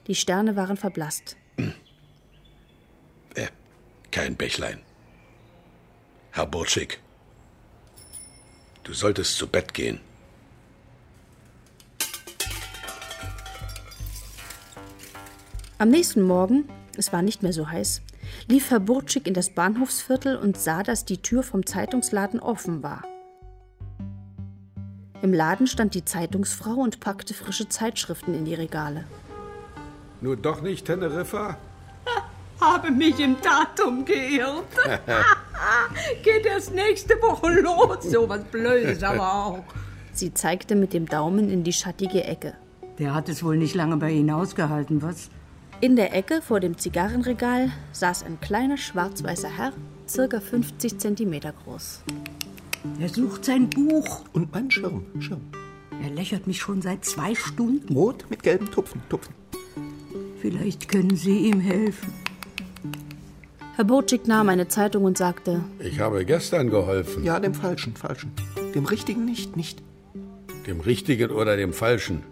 Die 0.09 0.15
Sterne 0.15 0.57
waren 0.57 0.77
verblasst. 0.77 1.37
Äh, 3.35 3.49
kein 4.11 4.37
Bächlein. 4.37 4.81
Herr 6.33 6.47
Burczyk, 6.47 7.01
du 8.85 8.93
solltest 8.93 9.37
zu 9.37 9.47
Bett 9.47 9.75
gehen. 9.75 10.01
Am 15.79 15.91
nächsten 15.91 16.23
Morgen, 16.23 16.69
es 16.97 17.13
war 17.13 17.23
nicht 17.23 17.43
mehr 17.43 17.53
so 17.53 17.69
heiß, 17.69 18.03
lief 18.49 18.71
Herr 18.71 18.81
Burczyk 18.81 19.27
in 19.27 19.35
das 19.35 19.51
Bahnhofsviertel 19.51 20.37
und 20.37 20.57
sah, 20.57 20.83
dass 20.83 21.05
die 21.05 21.23
Tür 21.23 21.45
vom 21.45 21.65
Zeitungsladen 21.65 22.41
offen 22.41 22.83
war. 22.83 23.05
Im 25.21 25.33
Laden 25.33 25.67
stand 25.67 25.95
die 25.95 26.05
Zeitungsfrau 26.05 26.75
und 26.75 27.01
packte 27.01 27.35
frische 27.35 27.69
Zeitschriften 27.69 28.35
in 28.35 28.45
die 28.45 28.55
Regale. 28.55 29.05
Nur 30.21 30.37
doch 30.37 30.63
nicht 30.63 30.87
Teneriffa? 30.87 31.57
Habe 32.61 32.91
mich 32.91 33.19
im 33.19 33.37
Datum 33.41 34.05
geirrt. 34.05 34.65
Geht 36.23 36.47
erst 36.47 36.75
nächste 36.75 37.15
Woche 37.15 37.61
los. 37.61 38.05
So 38.05 38.29
was 38.29 38.45
Blödes 38.45 39.03
aber 39.03 39.33
auch. 39.33 39.65
Sie 40.13 40.35
zeigte 40.35 40.75
mit 40.75 40.93
dem 40.93 41.07
Daumen 41.07 41.49
in 41.51 41.65
die 41.65 41.73
schattige 41.73 42.25
Ecke. 42.25 42.55
Der 42.99 43.15
hat 43.15 43.29
es 43.29 43.45
wohl 43.45 43.57
nicht 43.57 43.75
lange 43.75 43.97
bei 43.97 44.11
Ihnen 44.11 44.31
ausgehalten, 44.31 45.03
was? 45.03 45.31
In 45.81 45.95
der 45.95 46.15
Ecke 46.15 46.43
vor 46.43 46.59
dem 46.59 46.77
Zigarrenregal 46.77 47.71
saß 47.93 48.25
ein 48.25 48.41
kleiner 48.41 48.77
schwarz-weißer 48.77 49.49
Herr, 49.49 49.73
circa 50.09 50.41
50 50.41 50.99
Zentimeter 50.99 51.53
groß. 51.65 52.03
Er 53.01 53.09
sucht 53.09 53.45
sein 53.45 53.71
Buch. 53.71 54.25
Und 54.33 54.53
mein 54.53 54.71
Schirm. 54.71 55.07
Schirm. 55.21 55.41
Er 56.03 56.11
lächelt 56.11 56.47
mich 56.47 56.59
schon 56.59 56.83
seit 56.83 57.05
zwei 57.05 57.35
Stunden. 57.35 57.95
Rot 57.95 58.25
mit 58.31 58.43
gelben 58.43 58.71
Tupfen. 58.71 59.03
Tupfen. 59.09 59.35
Vielleicht 60.41 60.89
können 60.89 61.17
Sie 61.17 61.39
ihm 61.49 61.61
helfen. 61.61 62.13
Herr 63.75 63.85
Burczyk 63.85 64.27
nahm 64.27 64.49
eine 64.49 64.69
Zeitung 64.69 65.05
und 65.05 65.19
sagte, 65.19 65.63
Ich 65.79 66.01
habe 66.01 66.25
gestern 66.25 66.71
geholfen. 66.71 67.25
Ja, 67.25 67.39
dem 67.39 67.55
Falschen. 67.55 67.95
Falschen. 67.95 68.33
Dem 68.75 68.85
Richtigen 68.85 69.25
nicht. 69.25 69.57
Nicht. 69.57 69.83
Dem 70.67 70.81
Richtigen 70.81 71.31
oder 71.31 71.57
dem 71.57 71.73
Falschen. 71.73 72.23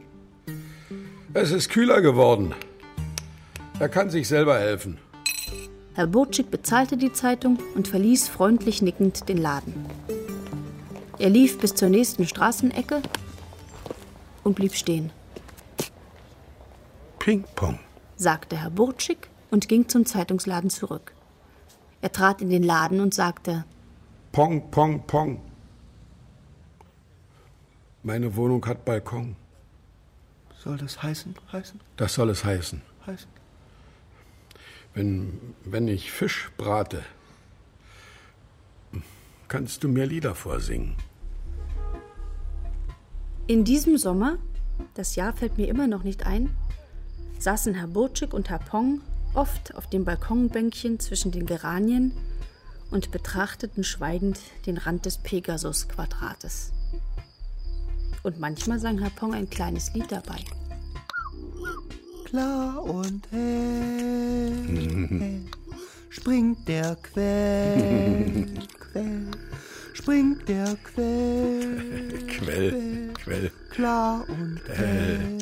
Es 1.34 1.52
ist 1.52 1.70
kühler 1.70 2.00
geworden. 2.00 2.54
Er 3.78 3.88
kann 3.88 4.10
sich 4.10 4.26
selber 4.26 4.58
helfen. 4.58 4.98
Herr 5.94 6.06
Burczyk 6.06 6.50
bezahlte 6.50 6.96
die 6.96 7.12
Zeitung 7.12 7.58
und 7.74 7.88
verließ 7.88 8.28
freundlich 8.28 8.82
nickend 8.82 9.28
den 9.28 9.38
Laden. 9.38 9.72
Er 11.18 11.30
lief 11.30 11.58
bis 11.58 11.74
zur 11.74 11.88
nächsten 11.88 12.26
Straßenecke 12.26 13.00
und 14.44 14.54
blieb 14.54 14.74
stehen, 14.74 15.10
Ping-Pong. 17.18 17.78
sagte 18.16 18.56
Herr 18.58 18.70
Burczyk 18.70 19.28
und 19.50 19.66
ging 19.68 19.88
zum 19.88 20.04
Zeitungsladen 20.04 20.70
zurück. 20.70 21.14
Er 22.02 22.12
trat 22.12 22.42
in 22.42 22.50
den 22.50 22.62
Laden 22.62 23.00
und 23.00 23.14
sagte, 23.14 23.64
Pong, 24.32 24.70
Pong, 24.70 25.06
Pong. 25.06 25.40
Meine 28.02 28.36
Wohnung 28.36 28.64
hat 28.66 28.84
Balkon. 28.84 29.34
Soll 30.58 30.76
das 30.76 31.02
heißen? 31.02 31.34
Heißen? 31.50 31.80
Das 31.96 32.14
soll 32.14 32.28
es 32.28 32.44
heißen. 32.44 32.82
Heißen? 33.06 33.28
Wenn, 34.92 35.54
wenn 35.64 35.88
ich 35.88 36.12
Fisch 36.12 36.50
brate, 36.56 37.02
kannst 39.48 39.84
du 39.84 39.88
mir 39.88 40.06
Lieder 40.06 40.34
vorsingen. 40.34 40.96
In 43.46 43.64
diesem 43.64 43.96
Sommer, 43.96 44.38
das 44.94 45.14
Jahr 45.14 45.32
fällt 45.32 45.56
mir 45.56 45.68
immer 45.68 45.86
noch 45.86 46.02
nicht 46.02 46.26
ein, 46.26 46.50
saßen 47.38 47.74
Herr 47.74 47.86
Burczyk 47.86 48.34
und 48.34 48.50
Herr 48.50 48.58
Pong 48.58 49.00
oft 49.34 49.74
auf 49.74 49.88
dem 49.88 50.04
Balkonbänkchen 50.04 50.98
zwischen 50.98 51.30
den 51.30 51.46
Geranien 51.46 52.12
und 52.90 53.10
betrachteten 53.10 53.84
schweigend 53.84 54.40
den 54.66 54.78
Rand 54.78 55.06
des 55.06 55.18
Pegasus-Quadrates. 55.18 56.72
Und 58.22 58.40
manchmal 58.40 58.80
sang 58.80 58.98
Herr 58.98 59.10
Pong 59.10 59.34
ein 59.34 59.50
kleines 59.50 59.92
Lied 59.94 60.10
dabei. 60.10 60.38
Klar 62.24 62.82
und 62.82 63.30
hell 63.30 64.56
springt 66.10 66.66
der 66.66 66.96
Quell, 66.96 68.46
Quell, 68.96 69.26
springt 69.92 70.48
der 70.48 70.74
Quell, 70.82 72.18
Quell, 72.28 73.12
Quell. 73.22 73.50
klar 73.70 74.24
und 74.28 74.60
hell, 74.74 75.38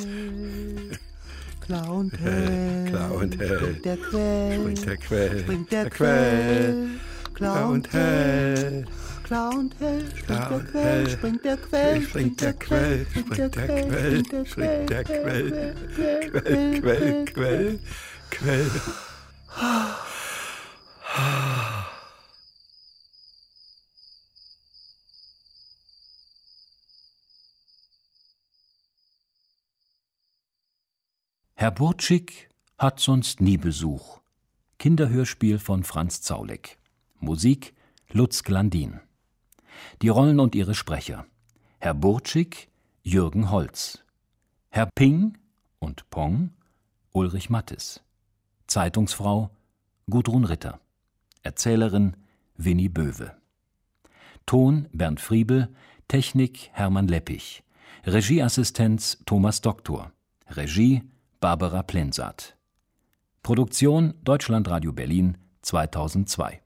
klar 1.60 1.88
und 1.90 2.18
hell, 2.20 2.84
Klar 2.88 3.12
und 3.14 3.38
hell. 3.38 3.58
springt 3.58 3.84
der 3.84 3.96
Quell, 3.96 4.58
Springt 4.60 4.86
der 4.86 4.96
Quell, 4.96 5.38
springt 5.40 5.72
der 5.72 5.90
Quell, 5.90 6.88
klar 7.34 7.68
und 7.68 7.92
hell, 7.92 8.84
klar 9.22 9.54
und 9.54 9.74
hell, 9.78 10.04
springt 10.10 10.40
der 10.40 10.60
Quell, 10.60 11.10
springt 11.10 11.44
der 11.44 11.56
Quell, 11.56 12.02
Springt 12.02 12.40
der 12.42 12.52
Quell, 12.54 13.06
springt 13.06 13.38
der 13.38 13.50
Quell, 13.50 14.46
springt 14.46 14.90
der 14.90 15.04
Quell, 15.04 15.74
Quell, 15.94 16.80
Quell, 16.80 17.24
Quell, 17.26 17.78
Quell. 18.30 18.70
Herr 31.64 31.70
Burczyk 31.70 32.50
hat 32.76 33.00
sonst 33.00 33.40
nie 33.40 33.56
Besuch. 33.56 34.20
Kinderhörspiel 34.78 35.58
von 35.58 35.82
Franz 35.82 36.20
Zaulik. 36.20 36.76
Musik 37.20 37.72
Lutz 38.10 38.42
Glandin. 38.42 39.00
Die 40.02 40.10
Rollen 40.10 40.40
und 40.40 40.54
ihre 40.54 40.74
Sprecher. 40.74 41.24
Herr 41.78 41.94
Burtschig, 41.94 42.68
Jürgen 43.02 43.50
Holz. 43.50 44.04
Herr 44.68 44.90
Ping 44.94 45.38
und 45.78 46.10
Pong, 46.10 46.50
Ulrich 47.12 47.48
Mattes. 47.48 48.02
Zeitungsfrau, 48.66 49.48
Gudrun 50.10 50.44
Ritter. 50.44 50.80
Erzählerin, 51.42 52.14
Winnie 52.58 52.90
Böwe. 52.90 53.34
Ton 54.44 54.86
Bernd 54.92 55.18
Friebel, 55.18 55.74
Technik 56.08 56.68
Hermann 56.74 57.08
Leppich. 57.08 57.62
Regieassistenz 58.04 59.16
Thomas 59.24 59.62
Doktor. 59.62 60.12
Regie 60.50 61.04
Barbara 61.44 61.82
Plensat. 61.82 62.56
Produktion 63.42 64.14
Deutschlandradio 64.22 64.94
Berlin 64.94 65.36
2002. 65.60 66.62